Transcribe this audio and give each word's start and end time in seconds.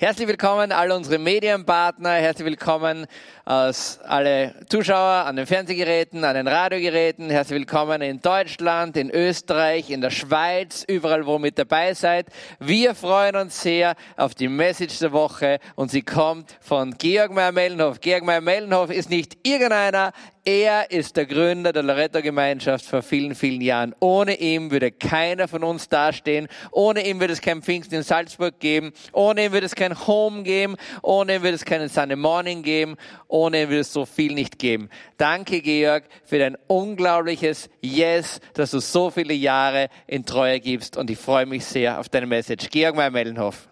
Herzlich 0.00 0.28
willkommen 0.28 0.70
alle 0.70 0.94
unsere 0.94 1.18
Medienpartner, 1.18 2.10
herzlich 2.12 2.46
willkommen 2.46 3.08
aus 3.44 3.98
alle 4.04 4.54
Zuschauer 4.68 5.24
an 5.26 5.34
den 5.34 5.44
Fernsehgeräten, 5.44 6.22
an 6.22 6.36
den 6.36 6.46
Radiogeräten, 6.46 7.30
herzlich 7.30 7.58
willkommen 7.58 8.00
in 8.02 8.22
Deutschland, 8.22 8.96
in 8.96 9.10
Österreich, 9.10 9.90
in 9.90 10.00
der 10.00 10.10
Schweiz, 10.10 10.84
überall 10.86 11.26
wo 11.26 11.40
mit 11.40 11.58
dabei 11.58 11.94
seid. 11.94 12.28
Wir 12.60 12.94
freuen 12.94 13.34
uns 13.34 13.60
sehr 13.60 13.96
auf 14.16 14.36
die 14.36 14.46
Message 14.46 15.00
der 15.00 15.10
Woche 15.10 15.58
und 15.74 15.90
sie 15.90 16.02
kommt 16.02 16.56
von 16.60 16.96
Georg 16.96 17.32
Meyer-Mellenhof. 17.32 18.00
Georg 18.00 18.22
Meyer-Mellenhof 18.22 18.90
ist 18.90 19.10
nicht 19.10 19.36
irgendeiner, 19.42 20.12
er 20.44 20.90
ist 20.90 21.16
der 21.16 21.26
Gründer 21.26 21.72
der 21.72 21.82
Loretto-Gemeinschaft 21.82 22.84
vor 22.84 23.02
vielen, 23.02 23.34
vielen 23.34 23.60
Jahren. 23.60 23.94
Ohne 24.00 24.38
ihn 24.38 24.70
würde 24.70 24.90
keiner 24.90 25.48
von 25.48 25.64
uns 25.64 25.88
dastehen. 25.88 26.48
Ohne 26.70 27.06
ihn 27.06 27.20
würde 27.20 27.32
es 27.32 27.40
kein 27.40 27.62
Pfingsten 27.62 27.96
in 27.96 28.02
Salzburg 28.02 28.58
geben. 28.60 28.92
Ohne 29.12 29.46
ihn 29.46 29.52
würde 29.52 29.66
es 29.66 29.74
kein 29.74 30.06
Home 30.06 30.42
geben. 30.42 30.76
Ohne 31.02 31.36
ihn 31.36 31.42
würde 31.42 31.54
es 31.54 31.64
keinen 31.64 31.88
Sunday 31.88 32.16
Morning 32.16 32.62
geben. 32.62 32.96
Ohne 33.28 33.62
ihn 33.62 33.68
würde 33.68 33.80
es 33.80 33.92
so 33.92 34.06
viel 34.06 34.34
nicht 34.34 34.58
geben. 34.58 34.88
Danke, 35.16 35.60
Georg, 35.60 36.04
für 36.24 36.38
dein 36.38 36.56
unglaubliches 36.66 37.70
Yes, 37.80 38.40
dass 38.54 38.70
du 38.70 38.80
so 38.80 39.10
viele 39.10 39.34
Jahre 39.34 39.88
in 40.06 40.24
Treue 40.24 40.60
gibst. 40.60 40.96
Und 40.96 41.10
ich 41.10 41.18
freue 41.18 41.46
mich 41.46 41.64
sehr 41.64 42.00
auf 42.00 42.08
deine 42.08 42.26
Message. 42.26 42.68
Georg 42.70 42.96
Meyer-Mellenhof. 42.96 43.68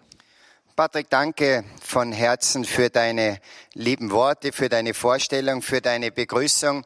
Patrick, 0.77 1.09
danke 1.09 1.63
von 1.81 2.11
Herzen 2.11 2.63
für 2.63 2.91
deine 2.91 3.39
lieben 3.73 4.11
Worte, 4.11 4.51
für 4.51 4.69
deine 4.69 4.93
Vorstellung, 4.93 5.63
für 5.63 5.81
deine 5.81 6.11
Begrüßung. 6.11 6.85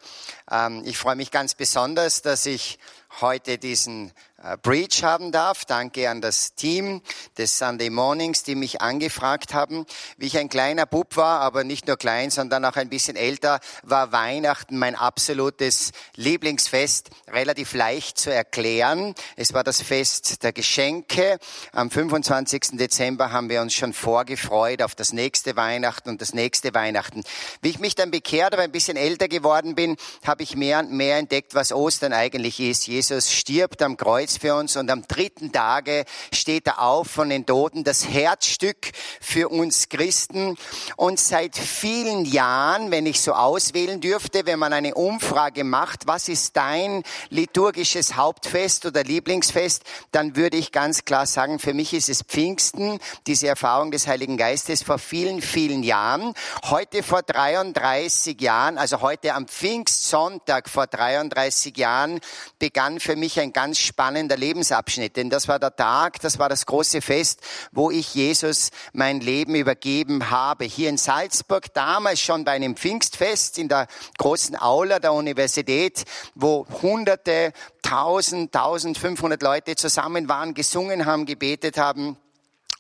Ähm, 0.51 0.83
ich 0.85 0.97
freue 0.97 1.15
mich 1.15 1.31
ganz 1.31 1.55
besonders, 1.55 2.21
dass 2.21 2.45
ich 2.45 2.77
heute 3.19 3.57
diesen 3.57 4.11
äh, 4.43 4.57
Breach 4.57 5.03
haben 5.03 5.31
darf. 5.31 5.65
Danke 5.65 6.09
an 6.09 6.21
das 6.21 6.55
Team 6.55 7.01
des 7.37 7.57
Sunday 7.57 7.89
Mornings, 7.89 8.43
die 8.43 8.55
mich 8.55 8.81
angefragt 8.81 9.53
haben. 9.53 9.85
Wie 10.17 10.27
ich 10.27 10.37
ein 10.37 10.49
kleiner 10.49 10.85
Bub 10.85 11.15
war, 11.17 11.41
aber 11.41 11.63
nicht 11.63 11.87
nur 11.87 11.97
klein, 11.97 12.31
sondern 12.31 12.65
auch 12.65 12.76
ein 12.76 12.89
bisschen 12.89 13.15
älter, 13.15 13.59
war 13.84 14.11
Weihnachten 14.11 14.77
mein 14.77 14.95
absolutes 14.95 15.91
Lieblingsfest, 16.15 17.09
relativ 17.27 17.73
leicht 17.73 18.17
zu 18.17 18.33
erklären. 18.33 19.13
Es 19.35 19.54
war 19.54 19.63
das 19.63 19.81
Fest 19.81 20.43
der 20.43 20.54
Geschenke. 20.54 21.37
Am 21.73 21.91
25. 21.91 22.77
Dezember 22.77 23.31
haben 23.31 23.49
wir 23.49 23.61
uns 23.61 23.73
schon 23.73 23.93
vorgefreut 23.93 24.81
auf 24.81 24.95
das 24.95 25.13
nächste 25.13 25.55
Weihnachten 25.55 26.09
und 26.09 26.21
das 26.21 26.33
nächste 26.33 26.73
Weihnachten. 26.73 27.23
Wie 27.61 27.70
ich 27.70 27.79
mich 27.79 27.95
dann 27.95 28.11
bekehrt, 28.11 28.54
aber 28.54 28.63
ein 28.63 28.71
bisschen 28.71 28.98
älter 28.98 29.27
geworden 29.27 29.76
bin, 29.76 29.98
habe 30.26 30.40
ich 30.43 30.55
mehr 30.55 30.79
und 30.79 30.91
mehr 30.91 31.17
entdeckt, 31.17 31.55
was 31.55 31.71
Ostern 31.71 32.13
eigentlich 32.13 32.59
ist. 32.59 32.87
Jesus 32.87 33.31
stirbt 33.31 33.81
am 33.81 33.97
Kreuz 33.97 34.37
für 34.37 34.55
uns 34.55 34.75
und 34.75 34.89
am 34.89 35.07
dritten 35.07 35.51
Tage 35.51 36.05
steht 36.33 36.67
er 36.67 36.81
auf 36.81 37.07
von 37.07 37.29
den 37.29 37.45
Toten, 37.45 37.83
das 37.83 38.07
Herzstück 38.07 38.91
für 39.20 39.49
uns 39.49 39.89
Christen. 39.89 40.57
Und 40.95 41.20
seit 41.20 41.55
vielen 41.55 42.25
Jahren, 42.25 42.91
wenn 42.91 43.05
ich 43.05 43.21
so 43.21 43.33
auswählen 43.33 44.01
dürfte, 44.01 44.45
wenn 44.45 44.59
man 44.59 44.73
eine 44.73 44.95
Umfrage 44.95 45.63
macht, 45.63 46.07
was 46.07 46.27
ist 46.27 46.57
dein 46.57 47.03
liturgisches 47.29 48.15
Hauptfest 48.15 48.85
oder 48.85 49.03
Lieblingsfest, 49.03 49.83
dann 50.11 50.35
würde 50.35 50.57
ich 50.57 50.71
ganz 50.71 51.05
klar 51.05 51.26
sagen, 51.26 51.59
für 51.59 51.73
mich 51.73 51.93
ist 51.93 52.09
es 52.09 52.23
Pfingsten, 52.23 52.99
diese 53.27 53.48
Erfahrung 53.48 53.91
des 53.91 54.07
Heiligen 54.07 54.37
Geistes 54.37 54.83
vor 54.83 54.98
vielen, 54.98 55.41
vielen 55.41 55.83
Jahren. 55.83 56.33
Heute 56.63 57.03
vor 57.03 57.21
33 57.21 58.41
Jahren, 58.41 58.77
also 58.77 59.01
heute 59.01 59.33
am 59.33 59.48
Pfingstsonntag 59.48 60.30
vor 60.65 60.87
33 60.87 61.76
Jahren, 61.76 62.20
begann 62.60 62.99
für 62.99 63.15
mich 63.15 63.40
ein 63.40 63.54
ganz 63.54 63.79
spannender 63.79 64.38
Lebensabschnitt, 64.38 65.18
denn 65.18 65.29
das 65.29 65.47
war 65.47 65.59
der 65.59 65.75
Tag, 65.75 66.19
das 66.22 66.40
war 66.40 66.47
das 66.47 66.66
große 66.66 67.01
Fest, 67.01 67.41
wo 67.72 67.91
ich 67.91 68.13
Jesus 68.13 68.69
mein 68.94 69.19
Leben 69.19 69.56
übergeben 69.56 70.29
habe. 70.29 70.66
Hier 70.66 70.90
in 70.90 70.97
Salzburg, 70.97 71.73
damals 71.73 72.19
schon 72.19 72.46
bei 72.46 72.51
einem 72.51 72.75
Pfingstfest 72.75 73.57
in 73.57 73.68
der 73.68 73.88
großen 74.18 74.59
Aula 74.62 75.00
der 75.00 75.13
Universität, 75.13 76.06
wo 76.35 76.66
hunderte, 76.81 77.53
tausend, 77.81 78.53
tausendfünfhundert 78.53 79.41
Leute 79.41 79.75
zusammen 79.75 80.29
waren, 80.29 80.53
gesungen 80.53 81.05
haben, 81.05 81.25
gebetet 81.25 81.78
haben. 81.78 82.17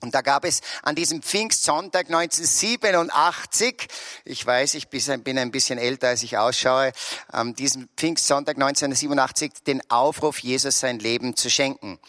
Und 0.01 0.15
da 0.15 0.21
gab 0.21 0.45
es 0.45 0.61
an 0.81 0.95
diesem 0.95 1.21
Pfingstsonntag 1.21 2.07
1987, 2.07 3.87
ich 4.25 4.45
weiß, 4.45 4.73
ich 4.73 4.87
bin 4.87 5.37
ein 5.37 5.51
bisschen 5.51 5.77
älter, 5.77 6.07
als 6.09 6.23
ich 6.23 6.37
ausschaue, 6.37 6.91
an 7.27 7.53
diesem 7.53 7.87
Pfingstsonntag 7.95 8.55
1987 8.55 9.63
den 9.65 9.81
Aufruf, 9.91 10.39
Jesus 10.39 10.79
sein 10.79 10.97
Leben 10.99 11.35
zu 11.35 11.51
schenken. 11.51 11.99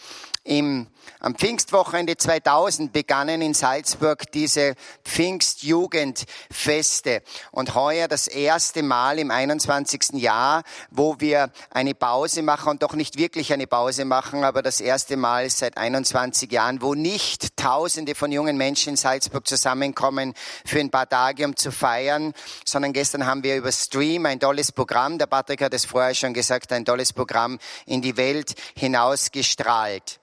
Im 0.44 0.88
am 1.20 1.36
Pfingstwochenende 1.36 2.16
2000 2.16 2.92
begannen 2.92 3.42
in 3.42 3.54
Salzburg 3.54 4.32
diese 4.32 4.74
Pfingstjugendfeste 5.04 7.22
und 7.52 7.76
heuer 7.76 8.08
das 8.08 8.26
erste 8.26 8.82
Mal 8.82 9.20
im 9.20 9.30
21. 9.30 10.14
Jahr, 10.14 10.64
wo 10.90 11.20
wir 11.20 11.52
eine 11.70 11.94
Pause 11.94 12.42
machen 12.42 12.70
und 12.70 12.82
doch 12.82 12.94
nicht 12.94 13.18
wirklich 13.18 13.52
eine 13.52 13.68
Pause 13.68 14.04
machen, 14.04 14.42
aber 14.42 14.62
das 14.62 14.80
erste 14.80 15.16
Mal 15.16 15.48
seit 15.48 15.76
21 15.76 16.50
Jahren, 16.50 16.82
wo 16.82 16.94
nicht 16.94 17.56
Tausende 17.56 18.16
von 18.16 18.32
jungen 18.32 18.56
Menschen 18.56 18.90
in 18.90 18.96
Salzburg 18.96 19.46
zusammenkommen 19.46 20.34
für 20.64 20.80
ein 20.80 20.90
paar 20.90 21.08
Tage, 21.08 21.44
um 21.44 21.56
zu 21.56 21.70
feiern, 21.70 22.32
sondern 22.64 22.92
gestern 22.92 23.26
haben 23.26 23.44
wir 23.44 23.56
über 23.56 23.70
Stream 23.70 24.26
ein 24.26 24.40
tolles 24.40 24.72
Programm, 24.72 25.18
der 25.18 25.26
Patrick 25.26 25.62
hat 25.62 25.74
es 25.74 25.84
vorher 25.84 26.14
schon 26.14 26.34
gesagt, 26.34 26.72
ein 26.72 26.84
tolles 26.84 27.12
Programm 27.12 27.60
in 27.86 28.02
die 28.02 28.16
Welt 28.16 28.56
hinausgestrahlt. 28.74 30.18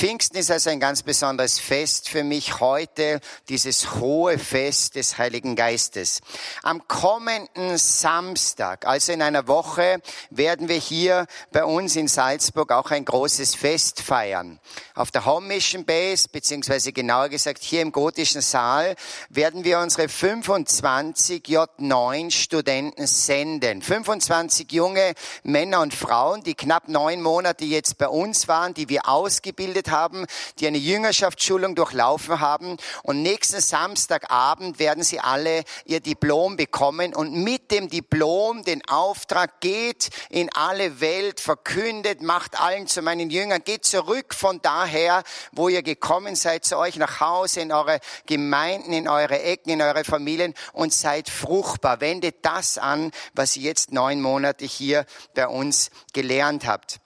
Pfingsten 0.00 0.38
ist 0.38 0.50
also 0.50 0.70
ein 0.70 0.80
ganz 0.80 1.02
besonderes 1.02 1.58
Fest 1.58 2.08
für 2.08 2.24
mich 2.24 2.58
heute, 2.58 3.20
dieses 3.50 3.96
hohe 3.96 4.38
Fest 4.38 4.94
des 4.94 5.18
Heiligen 5.18 5.56
Geistes. 5.56 6.22
Am 6.62 6.88
kommenden 6.88 7.76
Samstag, 7.76 8.86
also 8.86 9.12
in 9.12 9.20
einer 9.20 9.46
Woche, 9.46 10.00
werden 10.30 10.68
wir 10.68 10.78
hier 10.78 11.26
bei 11.52 11.66
uns 11.66 11.96
in 11.96 12.08
Salzburg 12.08 12.72
auch 12.72 12.90
ein 12.90 13.04
großes 13.04 13.54
Fest 13.54 14.00
feiern. 14.00 14.58
Auf 14.94 15.10
der 15.10 15.26
Home 15.26 15.48
Mission 15.48 15.84
Base, 15.84 16.30
beziehungsweise 16.32 16.94
genauer 16.94 17.28
gesagt 17.28 17.62
hier 17.62 17.82
im 17.82 17.92
gotischen 17.92 18.40
Saal, 18.40 18.96
werden 19.28 19.64
wir 19.64 19.80
unsere 19.80 20.08
25 20.08 21.44
J9 21.44 22.30
Studenten 22.30 23.06
senden. 23.06 23.82
25 23.82 24.72
junge 24.72 25.12
Männer 25.42 25.82
und 25.82 25.92
Frauen, 25.92 26.42
die 26.42 26.54
knapp 26.54 26.88
neun 26.88 27.20
Monate 27.20 27.66
jetzt 27.66 27.98
bei 27.98 28.08
uns 28.08 28.48
waren, 28.48 28.72
die 28.72 28.88
wir 28.88 29.06
ausgebildet 29.06 29.89
haben, 29.90 30.26
die 30.58 30.66
eine 30.66 30.78
Jüngerschaftsschulung 30.78 31.74
durchlaufen 31.74 32.40
haben. 32.40 32.76
Und 33.02 33.22
nächsten 33.22 33.60
Samstagabend 33.60 34.78
werden 34.78 35.02
sie 35.02 35.20
alle 35.20 35.64
ihr 35.84 36.00
Diplom 36.00 36.56
bekommen 36.56 37.14
und 37.14 37.32
mit 37.32 37.70
dem 37.70 37.88
Diplom 37.88 38.64
den 38.64 38.86
Auftrag 38.88 39.60
geht 39.60 40.10
in 40.28 40.52
alle 40.54 41.00
Welt, 41.00 41.40
verkündet, 41.40 42.22
macht 42.22 42.60
allen 42.60 42.86
zu 42.86 43.02
meinen 43.02 43.30
Jüngern, 43.30 43.62
geht 43.64 43.84
zurück 43.84 44.34
von 44.34 44.60
daher, 44.62 45.22
wo 45.52 45.68
ihr 45.68 45.82
gekommen 45.82 46.36
seid, 46.36 46.64
zu 46.64 46.76
euch 46.76 46.96
nach 46.96 47.20
Hause, 47.20 47.60
in 47.60 47.72
eure 47.72 48.00
Gemeinden, 48.26 48.92
in 48.92 49.08
eure 49.08 49.42
Ecken, 49.42 49.70
in 49.70 49.82
eure 49.82 50.04
Familien 50.04 50.54
und 50.72 50.92
seid 50.92 51.28
fruchtbar. 51.28 52.00
Wendet 52.00 52.44
das 52.44 52.78
an, 52.78 53.10
was 53.34 53.56
ihr 53.56 53.64
jetzt 53.64 53.92
neun 53.92 54.20
Monate 54.20 54.64
hier 54.64 55.06
bei 55.34 55.46
uns 55.46 55.90
gelernt 56.12 56.66
habt. 56.66 57.00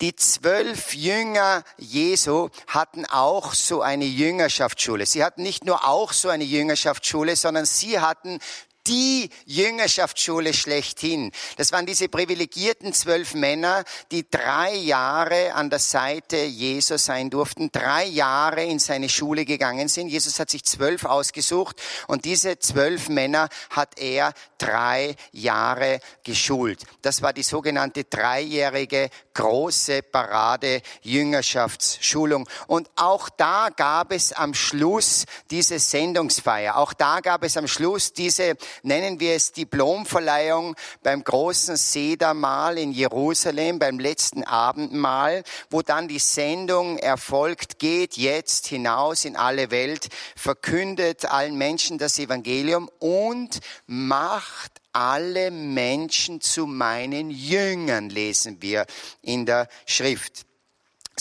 Die 0.00 0.14
zwölf 0.16 0.94
Jünger 0.94 1.64
Jesu 1.78 2.48
hatten 2.66 3.06
auch 3.06 3.54
so 3.54 3.82
eine 3.82 4.04
Jüngerschaftsschule. 4.04 5.06
Sie 5.06 5.24
hatten 5.24 5.42
nicht 5.42 5.64
nur 5.64 5.86
auch 5.88 6.12
so 6.12 6.28
eine 6.28 6.44
Jüngerschaftsschule, 6.44 7.36
sondern 7.36 7.64
sie 7.64 8.00
hatten 8.00 8.40
die 8.86 9.30
Jüngerschaftsschule 9.46 10.54
schlechthin. 10.54 11.32
Das 11.56 11.72
waren 11.72 11.86
diese 11.86 12.08
privilegierten 12.08 12.92
zwölf 12.92 13.34
Männer, 13.34 13.84
die 14.10 14.28
drei 14.28 14.74
Jahre 14.74 15.54
an 15.54 15.70
der 15.70 15.78
Seite 15.78 16.36
Jesus 16.36 17.04
sein 17.04 17.30
durften, 17.30 17.70
drei 17.72 18.04
Jahre 18.04 18.64
in 18.64 18.78
seine 18.78 19.08
Schule 19.08 19.44
gegangen 19.44 19.88
sind. 19.88 20.08
Jesus 20.08 20.38
hat 20.38 20.50
sich 20.50 20.64
zwölf 20.64 21.04
ausgesucht 21.04 21.80
und 22.06 22.24
diese 22.24 22.58
zwölf 22.58 23.08
Männer 23.08 23.48
hat 23.70 23.98
er 23.98 24.32
drei 24.58 25.16
Jahre 25.32 26.00
geschult. 26.24 26.84
Das 27.02 27.22
war 27.22 27.32
die 27.32 27.42
sogenannte 27.42 28.04
dreijährige 28.04 29.10
große 29.34 30.02
Parade 30.02 30.82
Jüngerschaftsschulung. 31.02 32.48
Und 32.66 32.90
auch 32.96 33.28
da 33.30 33.68
gab 33.74 34.12
es 34.12 34.32
am 34.32 34.54
Schluss 34.54 35.24
diese 35.50 35.78
Sendungsfeier. 35.78 36.76
Auch 36.76 36.92
da 36.92 37.20
gab 37.20 37.44
es 37.44 37.56
am 37.56 37.66
Schluss 37.66 38.12
diese 38.12 38.56
nennen 38.82 39.20
wir 39.20 39.34
es 39.34 39.52
Diplomverleihung 39.52 40.76
beim 41.02 41.24
großen 41.24 41.76
Sedermahl 41.76 42.78
in 42.78 42.92
Jerusalem, 42.92 43.78
beim 43.78 43.98
letzten 43.98 44.44
Abendmahl, 44.44 45.42
wo 45.70 45.82
dann 45.82 46.08
die 46.08 46.18
Sendung 46.18 46.98
erfolgt, 46.98 47.78
geht 47.78 48.16
jetzt 48.16 48.66
hinaus 48.66 49.24
in 49.24 49.36
alle 49.36 49.70
Welt, 49.70 50.08
verkündet 50.36 51.24
allen 51.24 51.56
Menschen 51.56 51.98
das 51.98 52.18
Evangelium 52.18 52.90
und 52.98 53.60
macht 53.86 54.80
alle 54.92 55.50
Menschen 55.50 56.40
zu 56.40 56.66
meinen 56.66 57.30
Jüngern, 57.30 58.10
lesen 58.10 58.60
wir 58.60 58.86
in 59.22 59.46
der 59.46 59.68
Schrift. 59.86 60.46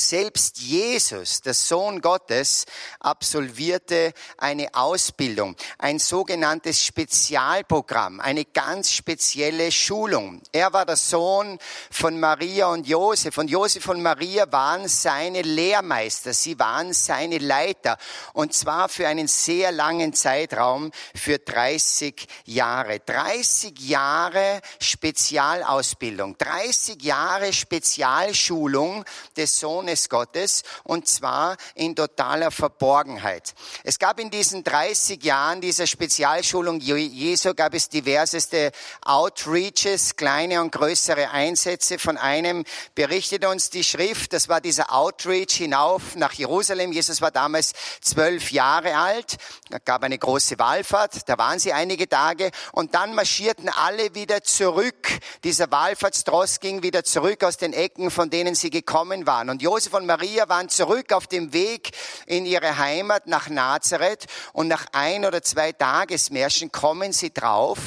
Selbst 0.08 0.60
Jesus, 0.60 1.42
der 1.42 1.54
Sohn 1.54 2.00
Gottes, 2.00 2.66
absolvierte 3.00 4.14
eine 4.38 4.74
Ausbildung, 4.74 5.56
ein 5.78 6.00
sogenanntes 6.00 6.84
Spezialprogramm, 6.84 8.20
eine 8.20 8.46
ganz 8.46 8.92
spezielle 8.92 9.72
Schulung. 9.72 10.42
Er 10.52 10.72
war 10.72 10.86
der 10.86 10.96
Sohn 10.96 11.60
von 11.92 12.20
Maria 12.20 12.68
und 12.68 12.88
Josef 12.88 13.38
und 13.38 13.50
Josef 13.50 13.88
und 13.90 14.02
Maria 14.02 14.50
waren 14.52 14.88
seine 14.88 15.42
Lehrmeister, 15.42 16.34
sie 16.34 16.58
waren 16.58 16.94
seine 16.94 17.38
Leiter 17.38 17.98
und 18.34 18.54
zwar 18.54 18.90
für 18.90 19.08
einen 19.08 19.28
sehr 19.28 19.72
langen 19.72 20.14
Zeitraum, 20.14 20.92
für 21.14 21.40
30 21.40 22.28
Jahre. 22.46 23.00
30 23.00 23.80
Jahre 23.80 24.62
Spezialausbildung, 24.80 26.38
30 26.38 27.04
Jahre 27.04 27.52
Spezialschulung 27.54 29.04
des 29.36 29.60
Sohnes 29.60 29.89
Sohnes 29.90 30.10
Gottes 30.10 30.64
und 30.84 31.08
zwar 31.08 31.58
in 31.74 31.96
totaler 31.96 32.52
Verborgenheit. 32.52 33.54
Es 33.84 33.98
gab 33.98 34.20
in 34.20 34.30
diesen 34.30 34.64
30 34.64 35.24
Jahren 35.24 35.62
dieser 35.62 35.88
Spezialschulung 35.88 36.80
Jesu 36.80 37.54
gab 37.56 37.74
es 37.74 37.90
diverseste 37.90 38.72
Outreaches, 39.02 40.16
kleine 40.16 40.62
und 40.62 40.72
größere 40.72 41.32
Einsätze. 41.32 41.98
Von 41.98 42.18
einem 42.18 42.66
berichtet 42.94 43.46
uns 43.46 43.70
die 43.70 43.84
Schrift, 43.84 44.34
das 44.34 44.48
war 44.48 44.62
dieser 44.62 44.94
Outreach 44.94 45.54
hinauf 45.54 46.16
nach 46.16 46.34
Jerusalem. 46.34 46.92
Jesus 46.92 47.22
war 47.22 47.32
damals 47.32 47.74
zwölf 48.02 48.52
Jahre 48.52 48.96
alt. 48.96 49.38
Gab 49.86 50.04
eine 50.04 50.18
große 50.18 50.60
Wallfahrt, 50.60 51.28
da 51.28 51.38
waren 51.38 51.60
sie 51.60 51.74
einige 51.74 52.08
Tage 52.08 52.52
und 52.74 52.94
dann 52.94 53.16
marschierten 53.16 53.70
alle 53.70 54.14
wieder 54.14 54.44
zurück. 54.44 55.08
Dieser 55.44 55.72
Wallfahrtstross 55.72 56.60
ging 56.60 56.84
wieder 56.84 57.04
zurück 57.04 57.44
aus 57.44 57.58
den 57.58 57.74
Ecken, 57.74 58.12
von 58.12 58.30
denen 58.30 58.56
sie 58.56 58.70
gekommen 58.70 59.26
waren. 59.26 59.50
Und 59.50 59.62
Josef 59.70 59.94
und 59.94 60.08
Maria 60.08 60.50
waren 60.50 60.68
zurück 60.68 61.14
auf 61.14 61.28
dem 61.28 61.54
Weg 61.54 61.92
in 62.26 62.48
ihre 62.48 62.80
Heimat 62.80 63.28
nach 63.28 63.50
Nazareth 63.50 64.26
und 64.52 64.68
nach 64.68 64.88
ein 64.94 65.26
oder 65.26 65.44
zwei 65.44 65.72
Tagesmärschen 65.74 66.72
kommen 66.72 67.14
sie 67.14 67.32
drauf, 67.32 67.78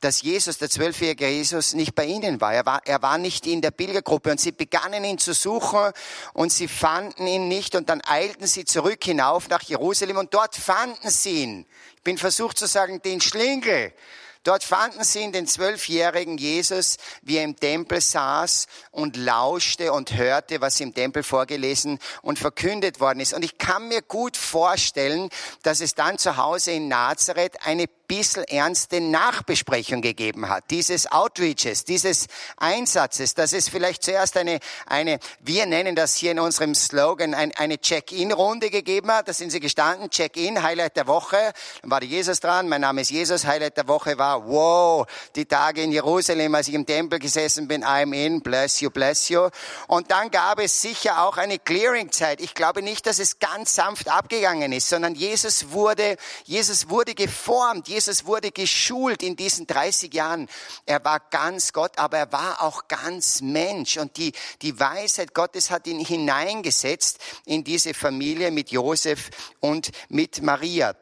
dass 0.00 0.20
Jesus, 0.20 0.58
der 0.58 0.68
zwölfjährige 0.68 1.30
Jesus, 1.30 1.72
nicht 1.72 1.94
bei 1.94 2.04
ihnen 2.04 2.42
war. 2.42 2.52
Er, 2.52 2.66
war. 2.66 2.82
er 2.84 3.00
war 3.00 3.16
nicht 3.16 3.46
in 3.46 3.62
der 3.62 3.70
Pilgergruppe 3.70 4.30
und 4.32 4.38
sie 4.38 4.52
begannen 4.52 5.02
ihn 5.02 5.16
zu 5.16 5.32
suchen 5.32 5.92
und 6.34 6.52
sie 6.52 6.68
fanden 6.68 7.26
ihn 7.26 7.48
nicht 7.48 7.74
und 7.74 7.88
dann 7.88 8.02
eilten 8.06 8.46
sie 8.46 8.66
zurück 8.66 9.02
hinauf 9.02 9.48
nach 9.48 9.62
Jerusalem 9.62 10.18
und 10.18 10.34
dort 10.34 10.54
fanden 10.54 11.08
sie 11.08 11.42
ihn. 11.42 11.66
Ich 11.96 12.02
bin 12.02 12.18
versucht 12.18 12.58
zu 12.58 12.66
sagen, 12.66 13.00
den 13.00 13.22
Schlingel 13.22 13.94
Dort 14.42 14.64
fanden 14.64 15.04
sie 15.04 15.22
in 15.22 15.32
den 15.32 15.46
zwölfjährigen 15.46 16.38
Jesus, 16.38 16.96
wie 17.20 17.36
er 17.36 17.44
im 17.44 17.56
Tempel 17.56 18.00
saß 18.00 18.68
und 18.90 19.18
lauschte 19.18 19.92
und 19.92 20.14
hörte, 20.14 20.62
was 20.62 20.80
im 20.80 20.94
Tempel 20.94 21.22
vorgelesen 21.22 21.98
und 22.22 22.38
verkündet 22.38 23.00
worden 23.00 23.20
ist. 23.20 23.34
Und 23.34 23.44
ich 23.44 23.58
kann 23.58 23.88
mir 23.88 24.00
gut 24.00 24.38
vorstellen, 24.38 25.28
dass 25.62 25.82
es 25.82 25.94
dann 25.94 26.16
zu 26.16 26.38
Hause 26.38 26.72
in 26.72 26.88
Nazareth 26.88 27.66
eine 27.66 27.86
bisschen 28.10 28.42
ernste 28.42 29.00
Nachbesprechung 29.00 30.02
gegeben 30.02 30.48
hat, 30.48 30.64
dieses 30.70 31.12
Outreaches, 31.12 31.84
dieses 31.84 32.26
Einsatzes, 32.56 33.34
dass 33.34 33.52
es 33.52 33.68
vielleicht 33.68 34.02
zuerst 34.02 34.36
eine, 34.36 34.58
eine 34.86 35.20
wir 35.38 35.64
nennen 35.66 35.94
das 35.94 36.16
hier 36.16 36.32
in 36.32 36.40
unserem 36.40 36.74
Slogan, 36.74 37.34
ein, 37.34 37.52
eine 37.54 37.80
Check-in-Runde 37.80 38.70
gegeben 38.70 39.12
hat. 39.12 39.28
Da 39.28 39.32
sind 39.32 39.50
sie 39.50 39.60
gestanden, 39.60 40.10
Check-in, 40.10 40.60
Highlight 40.60 40.96
der 40.96 41.06
Woche. 41.06 41.52
Dann 41.82 41.90
war 41.92 42.02
Jesus 42.02 42.40
dran, 42.40 42.68
mein 42.68 42.80
Name 42.80 43.02
ist 43.02 43.12
Jesus, 43.12 43.46
Highlight 43.46 43.76
der 43.76 43.86
Woche 43.86 44.18
war, 44.18 44.44
wow, 44.44 45.06
die 45.36 45.44
Tage 45.44 45.80
in 45.80 45.92
Jerusalem, 45.92 46.56
als 46.56 46.66
ich 46.66 46.74
im 46.74 46.86
Tempel 46.86 47.20
gesessen 47.20 47.68
bin, 47.68 47.84
I'm 47.84 48.12
in, 48.12 48.40
bless 48.40 48.80
you, 48.80 48.90
bless 48.90 49.28
you. 49.28 49.50
Und 49.86 50.10
dann 50.10 50.32
gab 50.32 50.58
es 50.58 50.82
sicher 50.82 51.22
auch 51.22 51.36
eine 51.36 51.60
Clearing-Zeit. 51.60 52.40
Ich 52.40 52.54
glaube 52.54 52.82
nicht, 52.82 53.06
dass 53.06 53.20
es 53.20 53.38
ganz 53.38 53.76
sanft 53.76 54.08
abgegangen 54.08 54.72
ist, 54.72 54.88
sondern 54.88 55.14
Jesus 55.14 55.70
wurde, 55.70 56.16
Jesus 56.44 56.88
wurde 56.88 57.14
geformt, 57.14 57.86
Jesus 57.86 57.99
wurde 58.26 58.50
geschult 58.50 59.22
in 59.22 59.36
diesen 59.36 59.66
30 59.66 60.12
Jahren. 60.12 60.48
Er 60.86 61.04
war 61.04 61.20
ganz 61.20 61.72
Gott, 61.72 61.98
aber 61.98 62.18
er 62.18 62.32
war 62.32 62.62
auch 62.62 62.88
ganz 62.88 63.40
Mensch. 63.40 63.96
Und 63.96 64.16
die, 64.16 64.32
die 64.62 64.78
Weisheit 64.78 65.34
Gottes 65.34 65.70
hat 65.70 65.86
ihn 65.86 66.04
hineingesetzt 66.04 67.18
in 67.44 67.64
diese 67.64 67.94
Familie 67.94 68.50
mit 68.50 68.70
Josef 68.70 69.30
und 69.60 69.90
mit 70.08 70.42
Maria. 70.42 70.94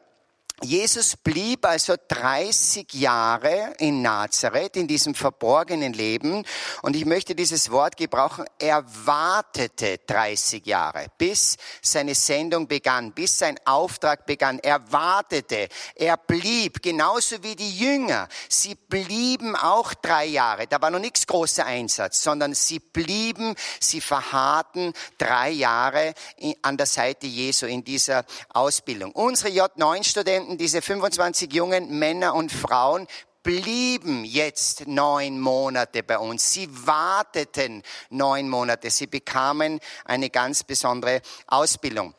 Jesus 0.61 1.15
blieb 1.15 1.65
also 1.65 1.95
30 2.07 2.93
Jahre 2.93 3.73
in 3.77 4.01
Nazareth, 4.01 4.75
in 4.75 4.87
diesem 4.87 5.15
verborgenen 5.15 5.93
Leben. 5.93 6.43
Und 6.81 6.97
ich 6.97 7.05
möchte 7.05 7.33
dieses 7.33 7.71
Wort 7.71 7.95
gebrauchen. 7.95 8.45
Er 8.59 8.83
wartete 9.05 9.99
30 10.05 10.65
Jahre, 10.65 11.05
bis 11.17 11.55
seine 11.81 12.13
Sendung 12.13 12.67
begann, 12.67 13.13
bis 13.13 13.37
sein 13.37 13.57
Auftrag 13.63 14.25
begann. 14.25 14.59
Er 14.59 14.91
wartete. 14.91 15.69
Er 15.95 16.17
blieb, 16.17 16.81
genauso 16.81 17.41
wie 17.41 17.55
die 17.55 17.77
Jünger. 17.77 18.27
Sie 18.49 18.75
blieben 18.75 19.55
auch 19.55 19.93
drei 19.93 20.25
Jahre. 20.25 20.67
Da 20.67 20.81
war 20.81 20.89
noch 20.89 20.99
nichts 20.99 21.25
großer 21.25 21.65
Einsatz, 21.65 22.21
sondern 22.21 22.53
sie 22.53 22.79
blieben, 22.79 23.55
sie 23.79 24.01
verharrten 24.01 24.93
drei 25.17 25.51
Jahre 25.51 26.13
an 26.61 26.75
der 26.75 26.85
Seite 26.85 27.27
Jesu 27.27 27.65
in 27.65 27.83
dieser 27.85 28.25
Ausbildung. 28.49 29.13
Unsere 29.13 29.53
J9-Studenten 29.53 30.48
Studenten, 30.49 30.57
diese 30.57 30.81
25 30.81 31.53
jungen 31.53 31.99
Männer 31.99 32.33
und 32.33 32.51
Frauen, 32.51 33.07
blieben 33.43 34.25
jetzt 34.25 34.87
neun 34.87 35.39
Monate 35.39 36.01
bei 36.01 36.17
uns. 36.17 36.53
Sie 36.53 36.67
warteten 36.87 37.83
neun 38.09 38.49
Monate. 38.49 38.89
Sie 38.89 39.07
bekamen 39.07 39.79
eine 40.05 40.29
ganz 40.29 40.63
besondere 40.63 41.21
Ausbildung. 41.47 42.15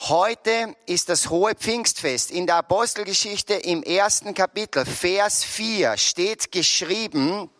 Heute 0.00 0.74
ist 0.86 1.08
das 1.08 1.30
hohe 1.30 1.54
Pfingstfest. 1.54 2.30
In 2.30 2.46
der 2.46 2.56
Apostelgeschichte 2.56 3.54
im 3.54 3.82
ersten 3.82 4.34
Kapitel, 4.34 4.84
Vers 4.84 5.42
4, 5.44 5.96
steht 5.96 6.52
geschrieben, 6.52 7.50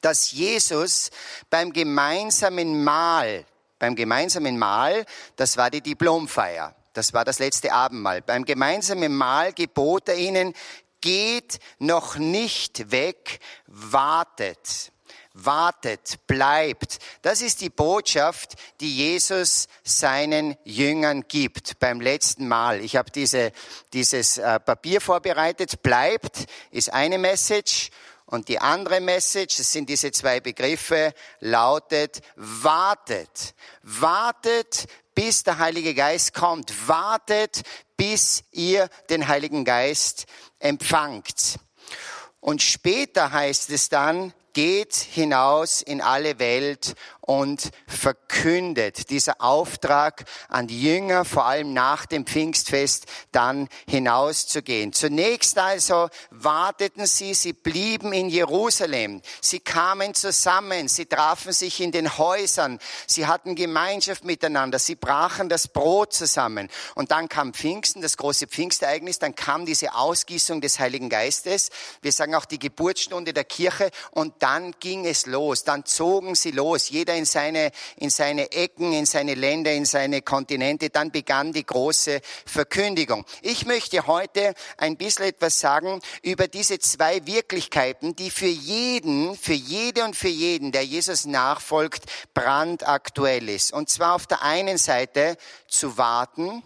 dass 0.00 0.32
Jesus 0.32 1.10
beim 1.48 1.72
gemeinsamen 1.72 2.82
Mahl, 2.82 3.46
beim 3.78 3.94
gemeinsamen 3.94 4.58
Mahl, 4.58 5.04
das 5.36 5.56
war 5.56 5.70
die 5.70 5.80
Diplomfeier, 5.80 6.74
das 6.94 7.12
war 7.12 7.24
das 7.24 7.38
letzte 7.38 7.72
Abendmahl. 7.72 8.22
Beim 8.22 8.44
gemeinsamen 8.44 9.14
Mahl 9.14 9.52
gebot 9.52 10.08
er 10.08 10.16
ihnen, 10.16 10.54
geht 11.00 11.58
noch 11.78 12.16
nicht 12.16 12.90
weg, 12.90 13.40
wartet. 13.66 14.92
Wartet, 15.36 16.24
bleibt. 16.28 16.98
Das 17.22 17.42
ist 17.42 17.60
die 17.60 17.68
Botschaft, 17.68 18.54
die 18.80 18.96
Jesus 18.96 19.66
seinen 19.82 20.56
Jüngern 20.64 21.24
gibt 21.26 21.80
beim 21.80 22.00
letzten 22.00 22.46
Mal. 22.46 22.80
Ich 22.80 22.94
habe 22.94 23.10
diese, 23.10 23.50
dieses 23.92 24.38
äh, 24.38 24.60
Papier 24.60 25.00
vorbereitet. 25.00 25.82
Bleibt 25.82 26.46
ist 26.70 26.92
eine 26.92 27.18
Message 27.18 27.90
und 28.26 28.48
die 28.48 28.58
andere 28.58 29.00
Message, 29.00 29.58
das 29.58 29.70
sind 29.70 29.88
diese 29.88 30.10
zwei 30.12 30.40
Begriffe, 30.40 31.12
lautet 31.40 32.20
wartet. 32.36 33.54
Wartet, 33.82 34.86
bis 35.14 35.42
der 35.42 35.58
Heilige 35.58 35.94
Geist 35.94 36.34
kommt. 36.34 36.88
Wartet, 36.88 37.62
bis 37.96 38.44
ihr 38.52 38.88
den 39.10 39.28
Heiligen 39.28 39.64
Geist 39.64 40.26
empfangt. 40.58 41.58
Und 42.40 42.62
später 42.62 43.32
heißt 43.32 43.70
es 43.70 43.88
dann, 43.88 44.34
geht 44.52 44.94
hinaus 44.94 45.82
in 45.82 46.00
alle 46.00 46.38
Welt 46.38 46.94
und 47.26 47.70
verkündet. 47.86 49.10
Dieser 49.10 49.40
Auftrag 49.40 50.24
an 50.48 50.66
die 50.66 50.82
Jünger, 50.82 51.24
vor 51.24 51.46
allem 51.46 51.72
nach 51.72 52.06
dem 52.06 52.26
Pfingstfest, 52.26 53.06
dann 53.32 53.68
hinauszugehen. 53.88 54.92
Zunächst 54.92 55.58
also 55.58 56.08
warteten 56.30 57.06
sie, 57.06 57.34
sie 57.34 57.54
blieben 57.54 58.12
in 58.12 58.28
Jerusalem. 58.28 59.22
Sie 59.40 59.60
kamen 59.60 60.14
zusammen, 60.14 60.88
sie 60.88 61.06
trafen 61.06 61.52
sich 61.52 61.80
in 61.80 61.92
den 61.92 62.18
Häusern, 62.18 62.78
sie 63.06 63.26
hatten 63.26 63.54
Gemeinschaft 63.54 64.24
miteinander, 64.24 64.78
sie 64.78 64.94
brachen 64.94 65.48
das 65.48 65.68
Brot 65.68 66.12
zusammen. 66.12 66.68
Und 66.94 67.10
dann 67.10 67.28
kam 67.28 67.54
Pfingsten, 67.54 68.02
das 68.02 68.18
große 68.18 68.46
Pfingstereignis, 68.46 69.18
dann 69.18 69.34
kam 69.34 69.64
diese 69.64 69.94
Ausgießung 69.94 70.60
des 70.60 70.78
Heiligen 70.78 71.08
Geistes. 71.08 71.70
Wir 72.02 72.12
sagen 72.12 72.34
auch 72.34 72.44
die 72.44 72.58
Geburtsstunde 72.58 73.32
der 73.32 73.44
Kirche 73.44 73.90
und 74.10 74.34
dann 74.42 74.72
ging 74.80 75.06
es 75.06 75.26
los, 75.26 75.64
dann 75.64 75.86
zogen 75.86 76.34
sie 76.34 76.50
los. 76.50 76.90
Jeder 76.90 77.13
jeder 77.14 77.16
in 77.16 77.24
seine, 77.24 77.70
in 77.96 78.10
seine 78.10 78.52
Ecken, 78.52 78.92
in 78.92 79.06
seine 79.06 79.34
Länder, 79.34 79.72
in 79.72 79.84
seine 79.84 80.22
Kontinente. 80.22 80.90
Dann 80.90 81.10
begann 81.10 81.52
die 81.52 81.64
große 81.64 82.20
Verkündigung. 82.46 83.24
Ich 83.42 83.66
möchte 83.66 84.06
heute 84.06 84.54
ein 84.76 84.96
bisschen 84.96 85.26
etwas 85.26 85.60
sagen 85.60 86.00
über 86.22 86.48
diese 86.48 86.78
zwei 86.78 87.26
Wirklichkeiten, 87.26 88.16
die 88.16 88.30
für 88.30 88.46
jeden, 88.46 89.36
für 89.36 89.54
jede 89.54 90.04
und 90.04 90.16
für 90.16 90.28
jeden, 90.28 90.72
der 90.72 90.84
Jesus 90.84 91.24
nachfolgt, 91.26 92.04
brandaktuell 92.34 93.48
ist. 93.48 93.72
Und 93.72 93.88
zwar 93.88 94.14
auf 94.14 94.26
der 94.26 94.42
einen 94.42 94.78
Seite 94.78 95.36
zu 95.68 95.96
warten, 95.96 96.62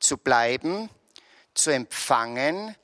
zu 0.00 0.18
bleiben, 0.18 0.88
zu 1.54 1.70
empfangen, 1.70 2.74